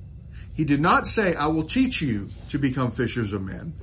He 0.58 0.66
did 0.66 0.82
not 0.82 1.06
say, 1.06 1.36
I 1.36 1.48
will 1.48 1.66
teach 1.66 2.02
you 2.02 2.30
to 2.50 2.58
become 2.58 2.90
fishers 2.90 3.32
of 3.32 3.44
men. 3.44 3.76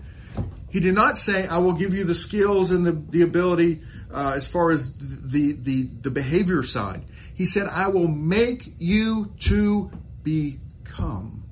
He 0.72 0.80
did 0.80 0.96
not 0.96 1.16
say, 1.16 1.46
I 1.46 1.58
will 1.58 1.74
give 1.74 1.94
you 1.94 2.02
the 2.02 2.16
skills 2.16 2.72
and 2.72 2.84
the, 2.84 2.90
the 2.90 3.22
ability 3.22 3.82
uh, 4.12 4.32
as 4.34 4.48
far 4.48 4.72
as 4.72 4.92
the, 4.98 5.52
the, 5.52 5.84
the 5.84 6.10
behavior 6.10 6.64
side. 6.64 7.04
He 7.36 7.46
said, 7.46 7.68
I 7.68 7.90
will 7.90 8.08
make 8.08 8.64
you 8.78 9.32
to 9.42 9.88
become. 10.24 11.44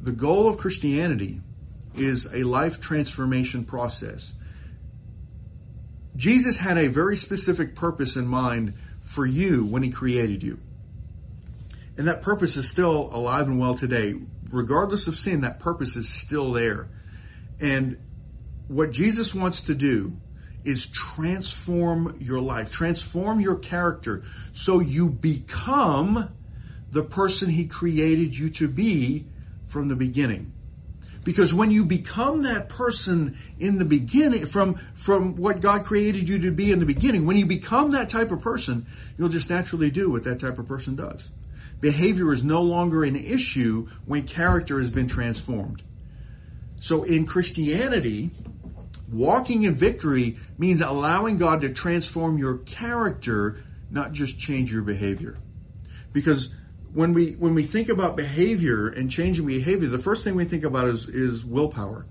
The 0.00 0.10
goal 0.10 0.48
of 0.48 0.56
Christianity 0.56 1.40
is 1.94 2.26
a 2.34 2.42
life 2.42 2.80
transformation 2.80 3.64
process. 3.64 4.34
Jesus 6.16 6.58
had 6.58 6.78
a 6.78 6.88
very 6.88 7.14
specific 7.14 7.76
purpose 7.76 8.16
in 8.16 8.26
mind 8.26 8.74
for 9.02 9.24
you 9.24 9.66
when 9.66 9.84
he 9.84 9.90
created 9.90 10.42
you. 10.42 10.58
And 11.96 12.08
that 12.08 12.22
purpose 12.22 12.56
is 12.56 12.68
still 12.68 13.10
alive 13.12 13.46
and 13.46 13.58
well 13.58 13.74
today. 13.74 14.14
Regardless 14.50 15.06
of 15.06 15.14
sin, 15.14 15.42
that 15.42 15.60
purpose 15.60 15.96
is 15.96 16.08
still 16.08 16.52
there. 16.52 16.88
And 17.60 17.98
what 18.68 18.90
Jesus 18.90 19.34
wants 19.34 19.62
to 19.62 19.74
do 19.74 20.16
is 20.64 20.86
transform 20.86 22.16
your 22.20 22.40
life, 22.40 22.70
transform 22.70 23.40
your 23.40 23.56
character 23.56 24.22
so 24.52 24.80
you 24.80 25.08
become 25.08 26.30
the 26.90 27.02
person 27.02 27.48
he 27.48 27.66
created 27.66 28.36
you 28.36 28.50
to 28.50 28.68
be 28.68 29.26
from 29.66 29.88
the 29.88 29.96
beginning. 29.96 30.52
Because 31.22 31.52
when 31.52 31.70
you 31.70 31.84
become 31.84 32.42
that 32.42 32.68
person 32.68 33.36
in 33.58 33.78
the 33.78 33.84
beginning, 33.84 34.46
from, 34.46 34.76
from 34.94 35.36
what 35.36 35.60
God 35.60 35.84
created 35.84 36.28
you 36.28 36.38
to 36.40 36.50
be 36.50 36.72
in 36.72 36.78
the 36.78 36.86
beginning, 36.86 37.26
when 37.26 37.36
you 37.36 37.46
become 37.46 37.90
that 37.92 38.08
type 38.08 38.30
of 38.30 38.40
person, 38.40 38.86
you'll 39.18 39.28
just 39.28 39.50
naturally 39.50 39.90
do 39.90 40.10
what 40.10 40.24
that 40.24 40.40
type 40.40 40.58
of 40.58 40.66
person 40.66 40.96
does. 40.96 41.30
Behavior 41.80 42.32
is 42.32 42.44
no 42.44 42.62
longer 42.62 43.04
an 43.04 43.16
issue 43.16 43.88
when 44.04 44.24
character 44.24 44.78
has 44.78 44.90
been 44.90 45.06
transformed. 45.06 45.82
So 46.80 47.02
in 47.02 47.26
Christianity, 47.26 48.30
walking 49.10 49.62
in 49.62 49.74
victory 49.74 50.36
means 50.58 50.80
allowing 50.80 51.38
God 51.38 51.62
to 51.62 51.72
transform 51.72 52.38
your 52.38 52.58
character, 52.58 53.62
not 53.90 54.12
just 54.12 54.38
change 54.38 54.72
your 54.72 54.82
behavior. 54.82 55.38
Because 56.12 56.52
when 56.92 57.12
we 57.12 57.32
when 57.32 57.54
we 57.54 57.62
think 57.62 57.88
about 57.88 58.16
behavior 58.16 58.88
and 58.88 59.10
changing 59.10 59.46
behavior, 59.46 59.88
the 59.88 59.98
first 59.98 60.24
thing 60.24 60.34
we 60.34 60.44
think 60.44 60.64
about 60.64 60.88
is 60.88 61.08
is 61.08 61.44
willpower. 61.44 62.06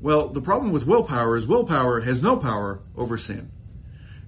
Well, 0.00 0.28
the 0.28 0.40
problem 0.40 0.72
with 0.72 0.86
willpower 0.86 1.36
is 1.36 1.46
willpower 1.46 2.00
has 2.00 2.22
no 2.22 2.36
power 2.36 2.80
over 2.96 3.16
sin. 3.16 3.50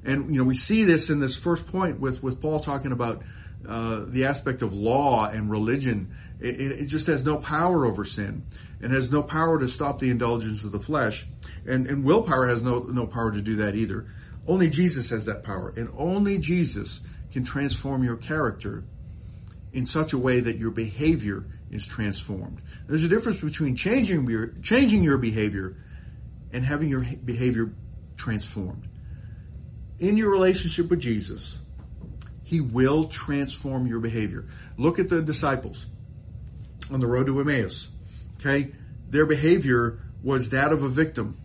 And 0.05 0.33
you 0.33 0.41
know, 0.41 0.45
we 0.45 0.55
see 0.55 0.85
this 0.85 1.11
in 1.11 1.21
this 1.21 1.37
first 1.37 1.67
point 1.67 2.01
with 2.01 2.23
with 2.23 2.41
Paul 2.41 2.61
talking 2.61 2.93
about 2.93 3.23
uh, 3.69 4.05
the 4.07 4.25
aspect 4.25 4.63
of 4.63 4.73
law 4.73 5.29
and 5.29 5.51
religion. 5.51 6.15
It, 6.41 6.83
it, 6.83 6.87
just 6.87 7.07
has 7.07 7.25
no 7.25 7.39
power 7.39 7.87
over 7.87 8.05
sin 8.05 8.45
and 8.81 8.93
has 8.93 9.11
no 9.11 9.23
power 9.23 9.59
to 9.59 9.69
stop 9.69 9.99
the 9.99 10.11
indulgence 10.11 10.65
of 10.65 10.73
the 10.73 10.81
flesh. 10.81 11.27
And, 11.67 11.87
and 11.87 12.05
willpower 12.05 12.47
has 12.47 12.63
no, 12.63 12.81
no 12.81 13.07
power 13.07 13.33
to 13.33 13.41
do 13.41 13.57
that 13.57 13.75
either. 13.75 14.07
Only 14.47 14.71
Jesus 14.71 15.11
has 15.11 15.25
that 15.27 15.43
power. 15.43 15.73
And 15.77 15.89
only 15.97 16.39
Jesus 16.39 17.01
can 17.33 17.45
transform 17.45 18.05
your 18.05 18.17
character 18.17 18.85
in 19.73 19.87
such 19.87 20.13
a 20.13 20.19
way 20.19 20.41
that 20.41 20.57
your 20.57 20.71
behavior 20.71 21.45
is 21.71 21.87
transformed. 21.87 22.63
There's 22.87 23.05
a 23.05 23.09
difference 23.09 23.41
between 23.41 23.77
changing 23.77 24.29
your, 24.29 24.49
changing 24.63 25.03
your 25.03 25.19
behavior 25.19 25.77
and 26.53 26.65
having 26.65 26.89
your 26.89 27.01
behavior 27.25 27.73
transformed. 28.17 28.89
In 29.99 30.17
your 30.17 30.31
relationship 30.31 30.91
with 30.91 31.01
Jesus, 31.01 31.61
He 32.47 32.61
will 32.61 33.07
transform 33.09 33.89
your 33.89 33.99
behavior. 33.99 34.47
Look 34.79 35.01
at 35.01 35.09
the 35.09 35.21
disciples 35.21 35.87
on 36.93 37.01
the 37.01 37.07
road 37.09 37.27
to 37.27 37.41
Emmaus. 37.41 37.89
Okay? 38.39 38.71
Their 39.11 39.27
behavior 39.27 39.99
was 40.23 40.51
that 40.51 40.73
of 40.73 40.85
a 40.85 40.89
victim 40.89 41.37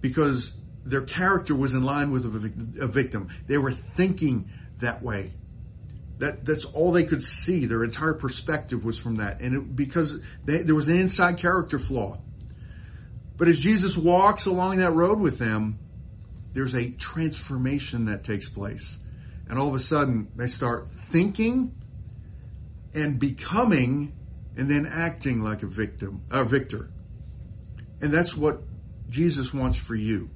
because 0.00 0.52
their 0.84 1.02
character 1.02 1.54
was 1.54 1.74
in 1.74 1.84
line 1.84 2.10
with 2.10 2.24
a, 2.26 2.88
victim. 2.88 3.28
They 3.46 3.56
were 3.56 3.70
thinking 3.70 4.50
that 4.80 5.00
way. 5.00 5.32
That 6.18 6.44
that's 6.44 6.64
all 6.64 6.90
they 6.90 7.04
could 7.04 7.22
see. 7.22 7.66
Their 7.66 7.84
entire 7.84 8.14
perspective 8.14 8.84
was 8.84 8.98
from 8.98 9.16
that, 9.16 9.40
and 9.40 9.54
it, 9.54 9.76
because 9.76 10.20
they, 10.44 10.58
there 10.58 10.74
was 10.74 10.88
an 10.88 10.98
inside 10.98 11.36
character 11.36 11.78
flaw. 11.78 12.18
But 13.36 13.48
as 13.48 13.58
Jesus 13.58 13.98
walks 13.98 14.46
along 14.46 14.78
that 14.78 14.92
road 14.92 15.20
with 15.20 15.38
them, 15.38 15.78
there's 16.52 16.74
a 16.74 16.88
transformation 16.88 18.06
that 18.06 18.24
takes 18.24 18.48
place, 18.48 18.96
and 19.48 19.58
all 19.58 19.68
of 19.68 19.74
a 19.74 19.80
sudden 19.80 20.30
they 20.36 20.46
start 20.46 20.88
thinking 20.88 21.74
and 22.94 23.18
becoming 23.18 24.12
and 24.56 24.70
then 24.70 24.86
acting 24.90 25.40
like 25.40 25.62
a 25.62 25.66
victim, 25.66 26.22
a 26.30 26.44
victor. 26.44 26.90
And 28.00 28.12
that's 28.12 28.36
what 28.36 28.62
Jesus 29.08 29.52
wants 29.52 29.78
for 29.78 29.94
you. 29.94 30.30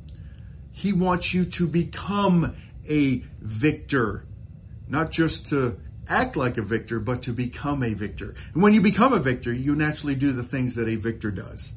He 0.72 0.92
wants 0.92 1.34
you 1.34 1.44
to 1.46 1.66
become 1.66 2.54
a 2.88 3.22
victor, 3.40 4.26
not 4.88 5.10
just 5.10 5.48
to 5.48 5.78
act 6.08 6.36
like 6.36 6.58
a 6.58 6.62
victor, 6.62 7.00
but 7.00 7.22
to 7.22 7.32
become 7.32 7.82
a 7.82 7.94
victor. 7.94 8.34
And 8.52 8.62
when 8.62 8.74
you 8.74 8.80
become 8.80 9.12
a 9.12 9.18
victor, 9.18 9.52
you 9.52 9.74
naturally 9.74 10.14
do 10.14 10.32
the 10.32 10.42
things 10.42 10.74
that 10.74 10.88
a 10.88 10.96
victor 10.96 11.30
does. 11.30 11.72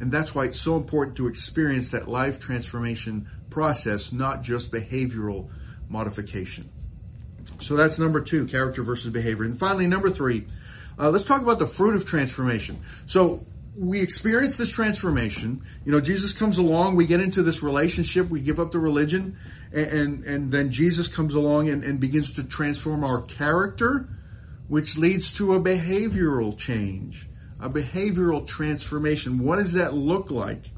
And 0.00 0.12
that's 0.12 0.34
why 0.34 0.44
it's 0.44 0.60
so 0.60 0.76
important 0.76 1.16
to 1.16 1.26
experience 1.26 1.90
that 1.90 2.08
life 2.08 2.38
transformation 2.38 3.28
process, 3.50 4.12
not 4.12 4.42
just 4.42 4.70
behavioral 4.70 5.50
modification. 5.88 6.68
So 7.60 7.76
that's 7.76 7.98
number 7.98 8.20
two, 8.20 8.46
character 8.46 8.82
versus 8.82 9.12
behavior. 9.12 9.44
And 9.44 9.58
finally, 9.58 9.86
number 9.86 10.10
three, 10.10 10.46
uh, 10.98 11.10
let's 11.10 11.24
talk 11.24 11.42
about 11.42 11.58
the 11.58 11.66
fruit 11.66 11.96
of 11.96 12.04
transformation. 12.04 12.80
So 13.06 13.44
we 13.76 14.00
experience 14.00 14.56
this 14.56 14.70
transformation. 14.70 15.62
You 15.84 15.92
know, 15.92 16.00
Jesus 16.00 16.32
comes 16.32 16.58
along, 16.58 16.96
we 16.96 17.06
get 17.06 17.20
into 17.20 17.42
this 17.42 17.62
relationship, 17.62 18.28
we 18.28 18.40
give 18.40 18.58
up 18.58 18.72
the 18.72 18.78
religion, 18.78 19.36
and, 19.72 19.86
and, 19.86 20.24
and 20.24 20.50
then 20.50 20.70
Jesus 20.70 21.08
comes 21.08 21.34
along 21.34 21.68
and, 21.68 21.84
and 21.84 22.00
begins 22.00 22.32
to 22.32 22.44
transform 22.44 23.04
our 23.04 23.22
character, 23.22 24.08
which 24.66 24.96
leads 24.98 25.32
to 25.34 25.54
a 25.54 25.60
behavioral 25.60 26.56
change, 26.56 27.28
a 27.60 27.70
behavioral 27.70 28.46
transformation. 28.46 29.38
What 29.38 29.56
does 29.56 29.74
that 29.74 29.94
look 29.94 30.30
like? 30.30 30.70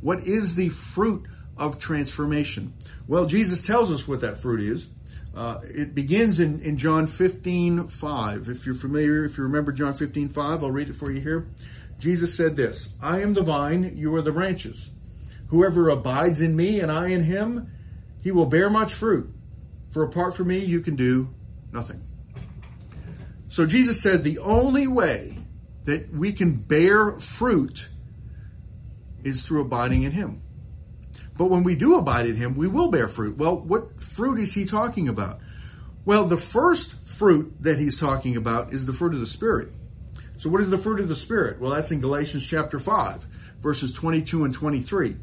What 0.00 0.20
is 0.20 0.54
the 0.54 0.68
fruit 0.68 1.26
of 1.56 1.78
transformation? 1.78 2.74
Well, 3.06 3.26
Jesus 3.26 3.66
tells 3.66 3.90
us 3.90 4.06
what 4.06 4.20
that 4.22 4.40
fruit 4.40 4.60
is. 4.60 4.88
Uh, 5.34 5.60
it 5.64 5.94
begins 5.94 6.40
in, 6.40 6.60
in 6.60 6.76
John 6.76 7.06
15, 7.06 7.88
5. 7.88 8.48
If 8.48 8.66
you're 8.66 8.74
familiar, 8.74 9.24
if 9.24 9.38
you 9.38 9.44
remember 9.44 9.72
John 9.72 9.94
15, 9.94 10.28
5, 10.28 10.62
I'll 10.62 10.70
read 10.70 10.90
it 10.90 10.96
for 10.96 11.10
you 11.10 11.20
here. 11.20 11.48
Jesus 11.98 12.36
said 12.36 12.56
this, 12.56 12.94
I 13.00 13.20
am 13.20 13.32
the 13.32 13.42
vine, 13.42 13.96
you 13.96 14.14
are 14.16 14.22
the 14.22 14.32
branches. 14.32 14.90
Whoever 15.48 15.88
abides 15.88 16.40
in 16.40 16.56
me 16.56 16.80
and 16.80 16.90
I 16.90 17.08
in 17.08 17.22
him, 17.22 17.70
he 18.22 18.30
will 18.30 18.46
bear 18.46 18.68
much 18.68 18.92
fruit. 18.92 19.32
For 19.90 20.02
apart 20.02 20.34
from 20.34 20.48
me, 20.48 20.58
you 20.58 20.80
can 20.80 20.96
do 20.96 21.32
nothing. 21.72 22.02
So 23.48 23.66
Jesus 23.66 24.00
said 24.00 24.24
the 24.24 24.38
only 24.38 24.86
way 24.86 25.38
that 25.84 26.10
we 26.10 26.32
can 26.32 26.56
bear 26.56 27.18
fruit 27.20 27.88
is 29.24 29.44
through 29.44 29.62
abiding 29.62 30.04
in 30.04 30.12
him. 30.12 30.42
But 31.36 31.46
when 31.46 31.64
we 31.64 31.74
do 31.74 31.96
abide 31.96 32.26
in 32.26 32.36
him, 32.36 32.56
we 32.56 32.68
will 32.68 32.90
bear 32.90 33.08
fruit. 33.08 33.38
Well, 33.38 33.56
what 33.56 34.00
fruit 34.00 34.38
is 34.38 34.52
he 34.54 34.64
talking 34.64 35.08
about? 35.08 35.40
Well, 36.04 36.26
the 36.26 36.36
first 36.36 36.94
fruit 37.08 37.54
that 37.60 37.78
he's 37.78 37.98
talking 37.98 38.36
about 38.36 38.72
is 38.72 38.86
the 38.86 38.92
fruit 38.92 39.14
of 39.14 39.20
the 39.20 39.26
Spirit. 39.26 39.70
So 40.36 40.50
what 40.50 40.60
is 40.60 40.70
the 40.70 40.78
fruit 40.78 41.00
of 41.00 41.08
the 41.08 41.14
Spirit? 41.14 41.60
Well, 41.60 41.70
that's 41.70 41.92
in 41.92 42.00
Galatians 42.00 42.46
chapter 42.48 42.78
5, 42.78 43.26
verses 43.60 43.92
22 43.92 44.44
and 44.44 44.52
23. 44.52 45.16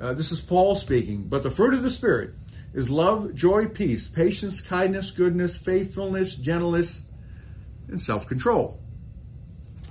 Uh, 0.00 0.14
this 0.14 0.32
is 0.32 0.40
Paul 0.40 0.76
speaking. 0.76 1.24
But 1.24 1.42
the 1.42 1.50
fruit 1.50 1.74
of 1.74 1.82
the 1.82 1.90
Spirit 1.90 2.30
is 2.72 2.88
love, 2.88 3.34
joy, 3.34 3.66
peace, 3.66 4.08
patience, 4.08 4.60
kindness, 4.60 5.10
goodness, 5.10 5.56
faithfulness, 5.56 6.36
gentleness, 6.36 7.04
and 7.88 8.00
self-control. 8.00 8.80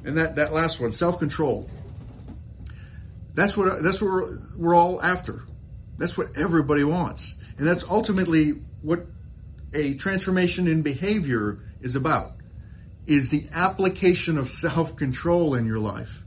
And 0.05 0.17
that, 0.17 0.35
that 0.37 0.53
last 0.53 0.79
one, 0.79 0.91
self-control. 0.91 1.69
That's 3.37 3.55
what 3.55 3.83
that's 3.83 4.01
what 4.01 4.11
we're, 4.11 4.39
we're 4.57 4.75
all 4.75 4.99
after. 4.99 5.43
That's 5.99 6.17
what 6.17 6.37
everybody 6.37 6.83
wants, 6.83 7.35
and 7.59 7.67
that's 7.67 7.83
ultimately 7.83 8.49
what 8.81 9.05
a 9.75 9.93
transformation 9.93 10.67
in 10.67 10.81
behavior 10.81 11.59
is 11.79 11.95
about. 11.95 12.31
Is 13.05 13.29
the 13.29 13.45
application 13.53 14.39
of 14.39 14.49
self-control 14.49 15.53
in 15.53 15.67
your 15.67 15.77
life. 15.77 16.23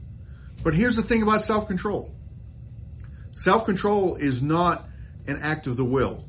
But 0.63 0.73
here's 0.73 0.95
the 0.95 1.03
thing 1.03 1.21
about 1.21 1.41
self-control. 1.41 2.15
Self-control 3.35 4.15
is 4.15 4.41
not 4.41 4.87
an 5.27 5.37
act 5.41 5.67
of 5.67 5.75
the 5.75 5.85
will. 5.85 6.23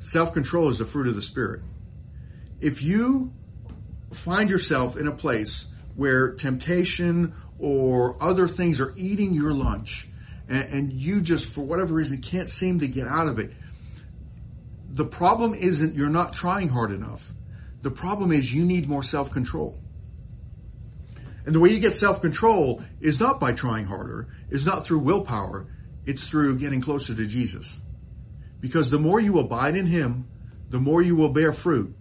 Self-control 0.00 0.70
is 0.70 0.80
the 0.80 0.86
fruit 0.86 1.06
of 1.06 1.14
the 1.14 1.22
spirit. 1.22 1.62
If 2.60 2.82
you 2.82 3.32
find 4.12 4.50
yourself 4.50 4.96
in 4.96 5.06
a 5.06 5.12
place 5.12 5.68
where 5.98 6.30
temptation 6.34 7.34
or 7.58 8.22
other 8.22 8.46
things 8.46 8.80
are 8.80 8.94
eating 8.96 9.34
your 9.34 9.52
lunch 9.52 10.08
and, 10.48 10.72
and, 10.72 10.92
you 10.92 11.20
just, 11.20 11.50
for 11.50 11.62
whatever 11.62 11.92
reason, 11.92 12.22
can't 12.22 12.48
seem 12.48 12.78
to 12.78 12.86
get 12.86 13.08
out 13.08 13.26
of 13.26 13.40
it, 13.40 13.50
the 14.90 15.04
problem 15.04 15.54
isn't 15.54 15.96
you're 15.96 16.08
not 16.08 16.32
trying 16.32 16.68
hard 16.68 16.92
enough. 16.92 17.32
The 17.82 17.90
problem 17.90 18.30
is 18.30 18.54
you 18.54 18.64
need 18.64 18.88
more 18.88 19.02
self 19.02 19.32
control. 19.32 19.76
And 21.44 21.52
the 21.52 21.58
way 21.58 21.70
you 21.70 21.80
get 21.80 21.94
self 21.94 22.20
control 22.20 22.80
is 23.00 23.18
not 23.18 23.40
by 23.40 23.52
trying 23.52 23.86
harder, 23.86 24.28
is 24.50 24.64
not 24.64 24.86
through 24.86 25.00
willpower, 25.00 25.66
it's 26.06 26.28
through 26.28 26.58
getting 26.58 26.80
closer 26.80 27.12
to 27.12 27.26
Jesus. 27.26 27.80
Because 28.60 28.88
the 28.88 29.00
more 29.00 29.18
you 29.18 29.40
abide 29.40 29.74
in 29.74 29.86
Him, 29.86 30.28
the 30.70 30.78
more 30.78 31.02
you 31.02 31.16
will 31.16 31.30
bear 31.30 31.52
fruit, 31.52 31.92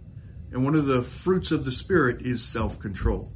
And 0.52 0.64
one 0.64 0.76
of 0.76 0.86
the 0.86 1.02
fruits 1.02 1.52
of 1.52 1.66
the 1.66 1.72
Spirit 1.72 2.22
is 2.22 2.44
self 2.44 2.78
control. 2.78 3.32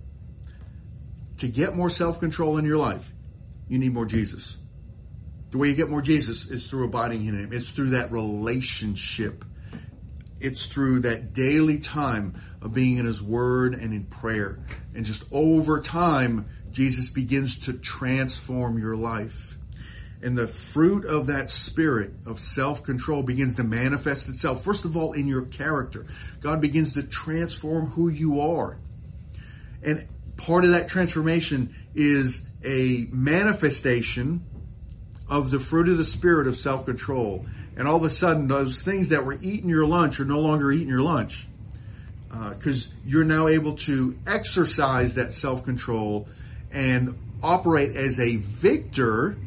To 1.41 1.47
get 1.47 1.75
more 1.75 1.89
self 1.89 2.19
control 2.19 2.59
in 2.59 2.65
your 2.65 2.77
life, 2.77 3.11
you 3.67 3.79
need 3.79 3.95
more 3.95 4.05
Jesus. 4.05 4.57
The 5.49 5.57
way 5.57 5.69
you 5.69 5.75
get 5.75 5.89
more 5.89 6.03
Jesus 6.03 6.45
is 6.45 6.67
through 6.67 6.85
abiding 6.85 7.25
in 7.25 7.35
Him. 7.35 7.49
It's 7.51 7.67
through 7.67 7.89
that 7.89 8.11
relationship. 8.11 9.43
It's 10.39 10.67
through 10.67 10.99
that 10.99 11.33
daily 11.33 11.79
time 11.79 12.39
of 12.61 12.75
being 12.75 12.97
in 12.97 13.07
His 13.07 13.23
Word 13.23 13.73
and 13.73 13.91
in 13.91 14.03
prayer. 14.03 14.59
And 14.93 15.03
just 15.03 15.23
over 15.31 15.81
time, 15.81 16.45
Jesus 16.69 17.09
begins 17.09 17.57
to 17.61 17.73
transform 17.73 18.77
your 18.77 18.95
life. 18.95 19.57
And 20.21 20.37
the 20.37 20.47
fruit 20.47 21.05
of 21.05 21.25
that 21.25 21.49
spirit 21.49 22.13
of 22.27 22.39
self-control 22.39 23.23
begins 23.23 23.55
to 23.55 23.63
manifest 23.63 24.29
itself, 24.29 24.63
first 24.63 24.85
of 24.85 24.95
all, 24.95 25.13
in 25.13 25.27
your 25.27 25.45
character. 25.45 26.05
God 26.39 26.61
begins 26.61 26.93
to 26.93 27.01
transform 27.01 27.87
who 27.87 28.09
you 28.09 28.41
are. 28.41 28.77
And 29.83 30.07
part 30.45 30.65
of 30.65 30.71
that 30.71 30.87
transformation 30.87 31.75
is 31.93 32.47
a 32.63 33.07
manifestation 33.11 34.45
of 35.29 35.51
the 35.51 35.59
fruit 35.59 35.87
of 35.87 35.97
the 35.97 36.03
spirit 36.03 36.47
of 36.47 36.55
self-control. 36.55 37.45
And 37.77 37.87
all 37.87 37.95
of 37.95 38.03
a 38.03 38.09
sudden, 38.09 38.47
those 38.47 38.81
things 38.81 39.09
that 39.09 39.25
were 39.25 39.37
eating 39.41 39.69
your 39.69 39.85
lunch 39.85 40.19
are 40.19 40.25
no 40.25 40.39
longer 40.39 40.71
eating 40.71 40.89
your 40.89 41.01
lunch. 41.01 41.47
Because 42.29 42.87
uh, 42.87 42.91
you're 43.05 43.25
now 43.25 43.47
able 43.47 43.75
to 43.75 44.17
exercise 44.25 45.15
that 45.15 45.31
self-control 45.31 46.27
and 46.71 47.17
operate 47.43 47.95
as 47.95 48.19
a 48.19 48.37
victor 48.37 49.37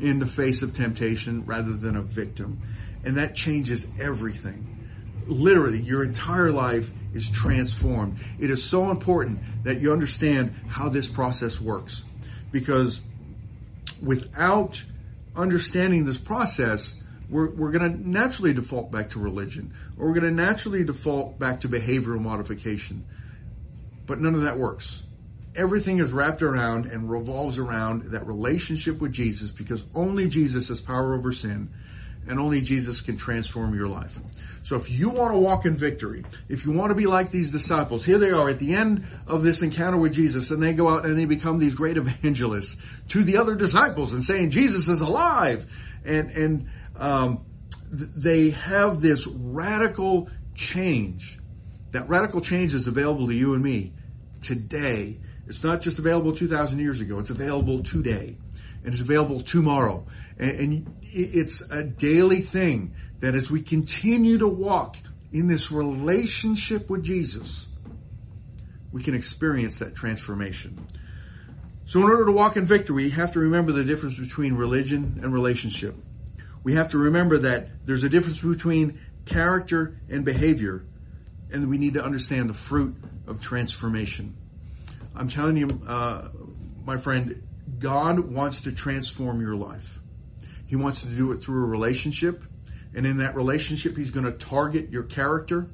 in 0.00 0.18
the 0.18 0.26
face 0.26 0.62
of 0.62 0.72
temptation 0.74 1.44
rather 1.46 1.72
than 1.72 1.96
a 1.96 2.02
victim. 2.02 2.60
And 3.04 3.16
that 3.16 3.34
changes 3.34 3.88
everything. 4.00 4.64
Literally, 5.26 5.80
your 5.80 6.04
entire 6.04 6.50
life 6.50 6.90
is 7.14 7.30
transformed. 7.30 8.18
It 8.38 8.50
is 8.50 8.62
so 8.62 8.90
important 8.90 9.40
that 9.64 9.80
you 9.80 9.92
understand 9.92 10.54
how 10.68 10.88
this 10.88 11.08
process 11.08 11.60
works. 11.60 12.04
Because 12.50 13.00
without 14.02 14.82
understanding 15.36 16.04
this 16.04 16.18
process, 16.18 17.00
we're, 17.28 17.50
we're 17.50 17.72
going 17.72 17.92
to 17.92 18.08
naturally 18.08 18.54
default 18.54 18.90
back 18.90 19.10
to 19.10 19.18
religion, 19.18 19.74
or 19.98 20.08
we're 20.08 20.20
going 20.20 20.34
to 20.34 20.42
naturally 20.42 20.84
default 20.84 21.38
back 21.38 21.60
to 21.60 21.68
behavioral 21.68 22.20
modification. 22.20 23.04
But 24.06 24.20
none 24.20 24.34
of 24.34 24.42
that 24.42 24.58
works. 24.58 25.04
Everything 25.54 25.98
is 25.98 26.12
wrapped 26.12 26.42
around 26.42 26.86
and 26.86 27.10
revolves 27.10 27.58
around 27.58 28.04
that 28.12 28.26
relationship 28.26 29.00
with 29.00 29.12
Jesus 29.12 29.50
because 29.50 29.82
only 29.94 30.28
Jesus 30.28 30.68
has 30.68 30.80
power 30.80 31.14
over 31.14 31.32
sin 31.32 31.68
and 32.28 32.38
only 32.38 32.60
Jesus 32.60 33.00
can 33.00 33.16
transform 33.16 33.74
your 33.74 33.88
life. 33.88 34.18
So 34.62 34.76
if 34.76 34.90
you 34.90 35.08
want 35.08 35.32
to 35.32 35.38
walk 35.38 35.64
in 35.64 35.76
victory, 35.76 36.24
if 36.48 36.66
you 36.66 36.72
want 36.72 36.90
to 36.90 36.94
be 36.94 37.06
like 37.06 37.30
these 37.30 37.50
disciples, 37.50 38.04
here 38.04 38.18
they 38.18 38.30
are 38.30 38.48
at 38.48 38.58
the 38.58 38.74
end 38.74 39.04
of 39.26 39.42
this 39.42 39.62
encounter 39.62 39.96
with 39.96 40.12
Jesus 40.12 40.50
and 40.50 40.62
they 40.62 40.74
go 40.74 40.88
out 40.88 41.06
and 41.06 41.16
they 41.16 41.24
become 41.24 41.58
these 41.58 41.74
great 41.74 41.96
evangelists 41.96 42.80
to 43.08 43.22
the 43.22 43.38
other 43.38 43.54
disciples 43.54 44.12
and 44.12 44.22
saying 44.22 44.50
Jesus 44.50 44.88
is 44.88 45.00
alive. 45.00 45.66
And, 46.04 46.30
and, 46.30 46.68
um, 46.98 47.44
they 47.90 48.50
have 48.50 49.00
this 49.00 49.26
radical 49.26 50.28
change. 50.54 51.38
That 51.92 52.08
radical 52.08 52.42
change 52.42 52.74
is 52.74 52.86
available 52.86 53.28
to 53.28 53.34
you 53.34 53.54
and 53.54 53.64
me 53.64 53.94
today. 54.42 55.18
It's 55.46 55.64
not 55.64 55.80
just 55.80 55.98
available 55.98 56.32
2,000 56.32 56.78
years 56.78 57.00
ago. 57.00 57.18
It's 57.18 57.30
available 57.30 57.82
today 57.82 58.36
and 58.84 58.92
it's 58.92 59.00
available 59.00 59.40
tomorrow. 59.40 60.06
And, 60.38 60.60
and 60.60 60.96
it's 61.02 61.70
a 61.70 61.84
daily 61.84 62.40
thing 62.40 62.94
that 63.20 63.34
as 63.34 63.50
we 63.50 63.60
continue 63.60 64.38
to 64.38 64.48
walk 64.48 64.96
in 65.32 65.48
this 65.48 65.70
relationship 65.70 66.88
with 66.88 67.02
Jesus, 67.02 67.68
we 68.92 69.02
can 69.02 69.14
experience 69.14 69.80
that 69.80 69.94
transformation. 69.94 70.78
So 71.84 72.00
in 72.00 72.04
order 72.04 72.26
to 72.26 72.32
walk 72.32 72.56
in 72.56 72.66
victory, 72.66 73.04
we 73.04 73.10
have 73.10 73.32
to 73.32 73.40
remember 73.40 73.72
the 73.72 73.84
difference 73.84 74.18
between 74.18 74.54
religion 74.54 75.20
and 75.22 75.32
relationship. 75.32 75.94
We 76.62 76.74
have 76.74 76.90
to 76.90 76.98
remember 76.98 77.38
that 77.38 77.86
there's 77.86 78.02
a 78.02 78.08
difference 78.08 78.40
between 78.40 79.00
character 79.24 79.98
and 80.08 80.24
behavior, 80.24 80.84
and 81.52 81.68
we 81.68 81.78
need 81.78 81.94
to 81.94 82.04
understand 82.04 82.50
the 82.50 82.54
fruit 82.54 82.96
of 83.26 83.42
transformation. 83.42 84.36
I'm 85.14 85.28
telling 85.28 85.56
you, 85.56 85.80
uh, 85.86 86.28
my 86.84 86.98
friend, 86.98 87.42
God 87.78 88.20
wants 88.20 88.62
to 88.62 88.74
transform 88.74 89.40
your 89.40 89.54
life. 89.54 89.98
He 90.68 90.76
wants 90.76 91.00
to 91.00 91.08
do 91.08 91.32
it 91.32 91.38
through 91.38 91.64
a 91.64 91.66
relationship. 91.66 92.44
And 92.94 93.06
in 93.06 93.18
that 93.18 93.34
relationship, 93.34 93.96
He's 93.96 94.10
going 94.10 94.26
to 94.26 94.32
target 94.32 94.90
your 94.90 95.02
character. 95.02 95.70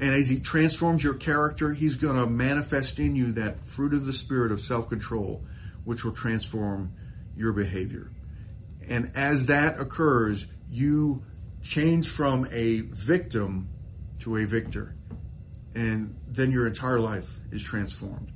And 0.00 0.14
as 0.14 0.28
He 0.28 0.38
transforms 0.38 1.02
your 1.02 1.14
character, 1.14 1.74
He's 1.74 1.96
going 1.96 2.16
to 2.16 2.26
manifest 2.26 3.00
in 3.00 3.16
you 3.16 3.32
that 3.32 3.66
fruit 3.66 3.92
of 3.92 4.06
the 4.06 4.12
Spirit 4.12 4.52
of 4.52 4.60
self 4.60 4.88
control, 4.88 5.44
which 5.84 6.04
will 6.04 6.12
transform 6.12 6.92
your 7.36 7.52
behavior. 7.52 8.10
And 8.88 9.10
as 9.16 9.46
that 9.46 9.80
occurs, 9.80 10.46
you 10.70 11.24
change 11.60 12.08
from 12.08 12.46
a 12.52 12.80
victim 12.80 13.68
to 14.20 14.36
a 14.36 14.44
victor. 14.44 14.94
And 15.74 16.16
then 16.28 16.52
your 16.52 16.66
entire 16.66 17.00
life 17.00 17.28
is 17.50 17.62
transformed. 17.62 18.32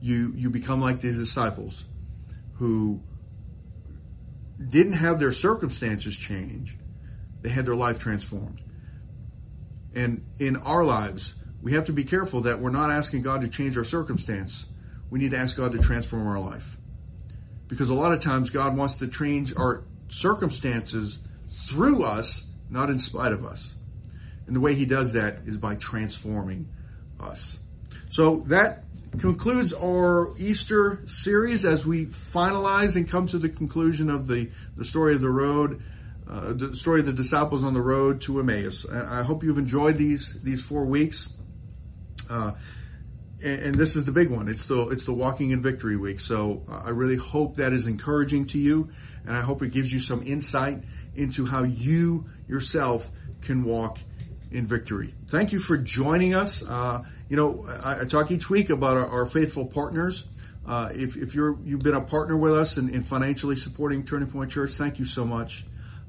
You, 0.00 0.32
you 0.36 0.50
become 0.50 0.80
like 0.80 1.00
these 1.00 1.18
disciples 1.18 1.84
who 2.54 3.00
didn't 4.64 4.94
have 4.94 5.18
their 5.18 5.32
circumstances 5.32 6.16
change. 6.16 6.76
They 7.42 7.50
had 7.50 7.66
their 7.66 7.74
life 7.74 7.98
transformed. 7.98 8.62
And 9.94 10.24
in 10.38 10.56
our 10.56 10.84
lives, 10.84 11.34
we 11.62 11.72
have 11.72 11.84
to 11.84 11.92
be 11.92 12.04
careful 12.04 12.42
that 12.42 12.60
we're 12.60 12.70
not 12.70 12.90
asking 12.90 13.22
God 13.22 13.40
to 13.42 13.48
change 13.48 13.76
our 13.76 13.84
circumstance. 13.84 14.66
We 15.10 15.18
need 15.18 15.30
to 15.32 15.38
ask 15.38 15.56
God 15.56 15.72
to 15.72 15.78
transform 15.78 16.26
our 16.26 16.40
life. 16.40 16.76
Because 17.68 17.88
a 17.88 17.94
lot 17.94 18.12
of 18.12 18.20
times 18.20 18.50
God 18.50 18.76
wants 18.76 18.94
to 18.94 19.08
change 19.08 19.54
our 19.56 19.84
circumstances 20.08 21.20
through 21.50 22.04
us, 22.04 22.46
not 22.70 22.90
in 22.90 22.98
spite 22.98 23.32
of 23.32 23.44
us. 23.44 23.74
And 24.46 24.54
the 24.54 24.60
way 24.60 24.74
he 24.74 24.86
does 24.86 25.14
that 25.14 25.38
is 25.46 25.56
by 25.56 25.74
transforming 25.74 26.68
us. 27.18 27.58
So 28.08 28.44
that 28.46 28.84
concludes 29.18 29.72
our 29.72 30.30
Easter 30.38 31.00
series 31.06 31.64
as 31.64 31.86
we 31.86 32.06
finalize 32.06 32.96
and 32.96 33.08
come 33.08 33.26
to 33.26 33.38
the 33.38 33.48
conclusion 33.48 34.10
of 34.10 34.26
the, 34.26 34.50
the 34.76 34.84
story 34.84 35.14
of 35.14 35.20
the 35.20 35.30
road, 35.30 35.82
uh, 36.28 36.52
the 36.52 36.74
story 36.74 37.00
of 37.00 37.06
the 37.06 37.12
disciples 37.12 37.62
on 37.62 37.74
the 37.74 37.80
road 37.80 38.20
to 38.22 38.38
Emmaus. 38.38 38.84
And 38.84 39.06
I 39.06 39.22
hope 39.22 39.42
you've 39.42 39.58
enjoyed 39.58 39.96
these, 39.96 40.42
these 40.42 40.62
four 40.62 40.84
weeks. 40.84 41.32
Uh, 42.28 42.52
and, 43.44 43.62
and, 43.62 43.74
this 43.74 43.94
is 43.96 44.04
the 44.04 44.12
big 44.12 44.30
one. 44.30 44.48
It's 44.48 44.66
the, 44.66 44.88
it's 44.88 45.04
the 45.04 45.12
walking 45.12 45.50
in 45.50 45.62
victory 45.62 45.96
week. 45.96 46.20
So 46.20 46.62
I 46.68 46.90
really 46.90 47.16
hope 47.16 47.56
that 47.56 47.72
is 47.72 47.86
encouraging 47.86 48.46
to 48.46 48.58
you. 48.58 48.90
And 49.26 49.36
I 49.36 49.42
hope 49.42 49.62
it 49.62 49.72
gives 49.72 49.92
you 49.92 50.00
some 50.00 50.22
insight 50.26 50.82
into 51.14 51.46
how 51.46 51.62
you 51.62 52.26
yourself 52.48 53.10
can 53.42 53.64
walk 53.64 53.98
in 54.50 54.66
victory. 54.66 55.14
Thank 55.28 55.52
you 55.52 55.60
for 55.60 55.76
joining 55.76 56.34
us. 56.34 56.64
Uh, 56.66 57.04
you 57.28 57.36
know, 57.36 57.66
I, 57.82 58.02
I, 58.02 58.04
talk 58.04 58.30
each 58.30 58.48
week 58.48 58.70
about 58.70 58.96
our, 58.96 59.06
our 59.06 59.26
faithful 59.26 59.66
partners. 59.66 60.26
Uh, 60.66 60.90
if, 60.92 61.16
if 61.16 61.34
you're 61.34 61.56
you've 61.64 61.80
been 61.80 61.94
a 61.94 62.00
partner 62.00 62.36
with 62.36 62.52
us 62.52 62.76
in, 62.76 62.88
in, 62.90 63.02
financially 63.02 63.56
supporting 63.56 64.04
Turning 64.04 64.28
Point 64.28 64.50
Church, 64.50 64.72
thank 64.72 64.98
you 64.98 65.04
so 65.04 65.24
much. 65.24 65.64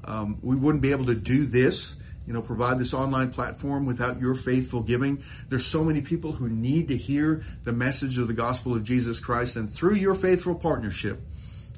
Um, 0.06 0.39
we 0.41 0.56
wouldn't 0.56 0.82
be 0.82 0.91
able 0.91 1.06
to 1.06 1.15
do 1.15 1.45
this, 1.45 1.95
you 2.25 2.34
know, 2.34 2.41
provide 2.41 2.77
this 2.77 2.93
online 2.93 3.32
platform 3.32 3.86
without 3.86 4.19
your 4.19 4.36
faithful 4.36 4.82
giving. 4.82 5.23
There's 5.49 5.65
so 5.65 5.84
many 5.84 6.01
people 6.01 6.32
who 6.32 6.49
need 6.49 6.88
to 6.89 6.97
hear 6.97 7.43
the 7.63 7.73
message 7.73 8.17
of 8.17 8.27
the 8.27 8.34
gospel 8.34 8.73
of 8.73 8.84
Jesus 8.84 9.19
Christ, 9.19 9.56
and 9.56 9.69
through 9.69 9.95
your 9.95 10.15
faithful 10.15 10.56
partnership, 10.56 11.19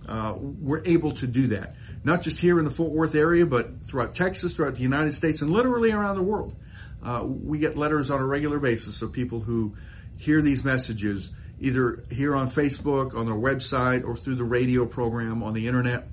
uh, 0.08 0.36
we're 0.38 0.84
able 0.86 1.12
to 1.14 1.28
do 1.28 1.48
that. 1.48 1.76
Not 2.04 2.22
just 2.22 2.40
here 2.40 2.60
in 2.60 2.66
the 2.66 2.72
Fort 2.72 2.92
Worth 2.92 3.16
area, 3.16 3.46
but 3.46 3.84
throughout 3.84 4.16
Texas, 4.16 4.54
throughout 4.54 4.76
the 4.76 4.82
United 4.82 5.14
States, 5.14 5.42
and 5.42 5.50
literally 5.50 5.92
around 5.92 6.16
the 6.16 6.24
world. 6.24 6.56
Uh, 7.04 7.24
we 7.26 7.60
get 7.60 7.78
letters 7.78 8.12
on 8.12 8.22
a 8.22 8.26
regular 8.26 8.60
basis 8.60 9.02
of 9.02 9.12
people 9.12 9.40
who 9.40 9.76
hear 10.20 10.42
these 10.42 10.64
messages 10.64 11.32
either 11.60 12.04
here 12.12 12.36
on 12.36 12.50
Facebook, 12.50 13.16
on 13.16 13.26
their 13.26 13.36
website, 13.36 14.06
or 14.06 14.16
through 14.16 14.36
the 14.36 14.44
radio 14.44 14.86
program 14.86 15.44
on 15.44 15.54
the 15.54 15.68
internet. 15.68 16.08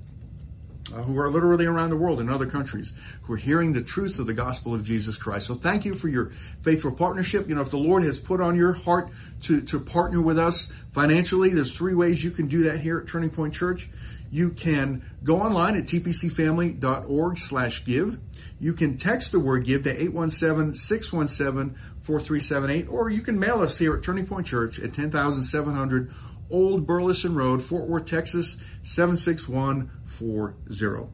Uh, 0.93 1.03
who 1.03 1.19
are 1.19 1.29
literally 1.29 1.65
around 1.65 1.89
the 1.89 1.97
world 1.97 2.21
in 2.21 2.29
other 2.29 2.45
countries 2.45 2.93
who 3.23 3.33
are 3.33 3.37
hearing 3.37 3.73
the 3.73 3.83
truth 3.83 4.19
of 4.19 4.25
the 4.25 4.33
gospel 4.33 4.73
of 4.73 4.85
Jesus 4.85 5.17
Christ. 5.17 5.47
So 5.47 5.53
thank 5.53 5.83
you 5.83 5.93
for 5.93 6.07
your 6.07 6.27
faithful 6.61 6.93
partnership. 6.93 7.49
You 7.49 7.55
know, 7.55 7.61
if 7.61 7.71
the 7.71 7.77
Lord 7.77 8.03
has 8.03 8.17
put 8.17 8.39
on 8.39 8.55
your 8.55 8.71
heart 8.71 9.09
to, 9.41 9.59
to 9.63 9.81
partner 9.81 10.21
with 10.21 10.39
us 10.39 10.71
financially, 10.93 11.49
there's 11.49 11.71
three 11.71 11.93
ways 11.93 12.23
you 12.23 12.31
can 12.31 12.47
do 12.47 12.63
that 12.63 12.79
here 12.79 12.99
at 12.99 13.07
Turning 13.07 13.29
Point 13.29 13.53
Church. 13.53 13.89
You 14.31 14.51
can 14.51 15.03
go 15.25 15.41
online 15.41 15.75
at 15.75 15.83
tpcfamily.org 15.83 17.37
slash 17.37 17.83
give. 17.83 18.17
You 18.59 18.73
can 18.73 18.95
text 18.95 19.33
the 19.33 19.39
word 19.39 19.65
give 19.65 19.83
to 19.83 19.93
817-617-4378, 19.93 22.89
or 22.89 23.09
you 23.09 23.21
can 23.21 23.37
mail 23.37 23.59
us 23.59 23.77
here 23.77 23.93
at 23.93 24.03
Turning 24.03 24.25
Point 24.25 24.47
Church 24.47 24.79
at 24.79 24.93
10700 24.93 26.13
Old 26.49 26.87
Burleson 26.87 27.35
Road, 27.35 27.61
Fort 27.61 27.87
Worth, 27.87 28.05
Texas, 28.05 28.57
76140. 28.83 31.07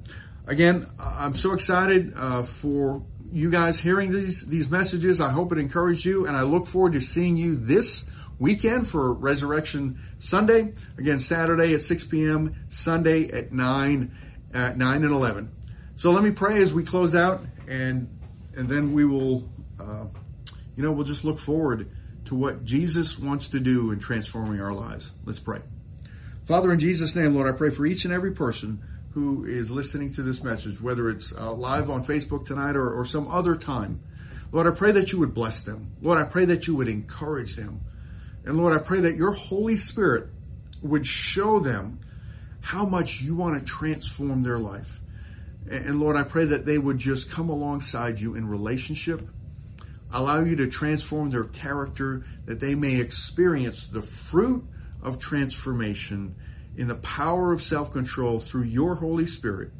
Again, 0.46 0.88
I'm 1.00 1.36
so 1.36 1.54
excited 1.54 2.14
uh, 2.16 2.44
for 2.44 3.04
you 3.32 3.50
guys 3.50 3.80
hearing 3.80 4.12
these 4.12 4.46
these 4.46 4.70
messages. 4.70 5.22
I 5.22 5.32
hope 5.32 5.52
it 5.52 5.58
encouraged 5.58 6.06
you, 6.06 6.28
and 6.28 6.36
I 6.36 6.44
look 6.44 6.68
forward 6.68 6.94
to 6.94 7.02
seeing 7.02 7.38
you 7.38 7.56
this 7.56 8.08
weekend 8.40 8.88
for 8.88 9.14
Resurrection 9.14 10.00
Sunday. 10.20 10.74
Again, 10.98 11.20
Saturday 11.20 11.74
at 11.74 11.82
6 11.82 12.04
p.m., 12.06 12.56
Sunday 12.68 13.30
at 13.30 13.52
9 13.52 14.12
at 14.54 14.78
9 14.78 15.04
and 15.04 15.12
11. 15.12 15.52
So 15.96 16.12
let 16.12 16.24
me 16.24 16.32
pray 16.32 16.62
as 16.62 16.74
we 16.74 16.84
close 16.84 17.16
out, 17.16 17.42
and 17.68 18.10
and 18.56 18.70
then 18.70 18.94
we 18.94 19.06
will, 19.06 19.50
uh, 19.80 20.06
you 20.76 20.84
know, 20.84 20.92
we'll 20.92 21.06
just 21.06 21.24
look 21.24 21.40
forward 21.40 21.90
to 22.34 22.40
what 22.40 22.66
Jesus 22.66 23.20
wants 23.20 23.50
to 23.50 23.60
do 23.60 23.92
in 23.92 24.00
transforming 24.00 24.60
our 24.60 24.74
lives. 24.74 25.14
Let's 25.24 25.40
pray. 25.40 25.60
Father, 26.46 26.74
in 26.74 26.80
Jesus' 26.80 27.16
name, 27.16 27.36
Lord, 27.36 27.48
I 27.48 27.56
pray 27.56 27.70
for 27.70 27.86
each 27.86 28.06
and 28.06 28.14
every 28.14 28.32
person 28.32 28.82
who 29.12 29.46
is 29.46 29.70
listening 29.70 30.12
to 30.14 30.24
this 30.24 30.44
message, 30.44 30.82
whether 30.82 31.10
it's 31.10 31.36
uh, 31.36 31.54
live 31.54 31.92
on 31.92 32.04
Facebook 32.04 32.44
tonight 32.44 32.76
or, 32.76 32.92
or 32.92 33.06
some 33.06 33.28
other 33.28 33.56
time. 33.56 34.02
Lord, 34.52 34.66
I 34.66 34.72
pray 34.72 34.92
that 34.94 35.12
you 35.12 35.20
would 35.20 35.36
bless 35.36 35.60
them. 35.60 35.92
Lord, 36.02 36.18
I 36.18 36.24
pray 36.24 36.46
that 36.46 36.66
you 36.66 36.76
would 36.76 36.88
encourage 36.88 37.56
them. 37.56 37.82
And 38.46 38.58
Lord, 38.58 38.74
I 38.74 38.80
pray 38.80 39.02
that 39.02 39.16
your 39.16 39.34
Holy 39.34 39.78
Spirit 39.78 40.28
would 40.82 41.06
show 41.06 41.60
them 41.60 42.00
how 42.62 42.86
much 42.86 43.22
you 43.22 43.36
want 43.36 43.60
to 43.60 43.66
transform 43.66 44.42
their 44.42 44.58
life. 44.58 45.02
And 45.70 46.00
Lord, 46.00 46.16
I 46.16 46.24
pray 46.24 46.46
that 46.46 46.66
they 46.66 46.80
would 46.80 46.98
just 46.98 47.30
come 47.30 47.50
alongside 47.50 48.20
you 48.20 48.34
in 48.34 48.48
relationship, 48.48 49.22
allow 50.14 50.40
you 50.42 50.56
to 50.58 50.68
transform 50.68 51.32
their 51.32 51.44
character, 51.44 52.24
that 52.46 52.60
they 52.60 52.76
may 52.76 53.00
experience 53.00 53.86
the 53.88 54.02
fruit 54.02 54.64
of 55.02 55.20
transformation 55.20 56.36
in 56.78 56.88
the 56.88 56.96
power 56.96 57.52
of 57.52 57.62
self 57.62 57.92
control 57.92 58.40
through 58.40 58.64
your 58.64 58.96
Holy 58.96 59.26
Spirit, 59.26 59.72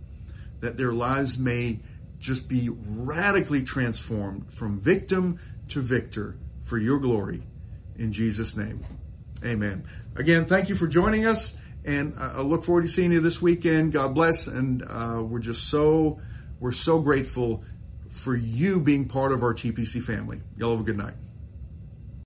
that 0.60 0.78
their 0.78 0.92
lives 0.92 1.38
may 1.38 1.80
just 2.20 2.50
be 2.50 2.70
radically 2.70 3.64
transformed 3.64 4.52
from 4.52 4.80
victim 4.80 5.40
to 5.70 5.82
victor 5.82 6.38
for 6.64 6.78
your 6.78 7.00
glory. 7.00 7.44
In 7.98 8.12
Jesus' 8.12 8.56
name, 8.56 8.80
amen. 9.46 9.84
Again, 10.16 10.46
thank 10.46 10.70
you 10.70 10.76
for 10.76 10.88
joining 10.88 11.26
us, 11.26 11.58
and 11.86 12.14
I 12.18 12.42
look 12.42 12.64
forward 12.64 12.84
to 12.84 12.88
seeing 12.88 13.12
you 13.12 13.20
this 13.20 13.42
weekend. 13.42 13.92
God 13.92 14.16
bless, 14.16 14.48
and 14.48 14.84
uh, 14.88 15.22
we're 15.24 15.40
just 15.40 15.70
so 15.70 16.20
we're 16.60 16.72
so 16.72 17.00
grateful 17.00 17.64
for 18.14 18.36
you 18.36 18.80
being 18.80 19.08
part 19.08 19.32
of 19.32 19.44
our 19.44 19.54
TPC 19.54 20.02
family. 20.02 20.42
Y'all 20.58 20.72
have 20.72 20.82
a 20.82 20.84
good 20.84 20.98
night. 20.98 21.16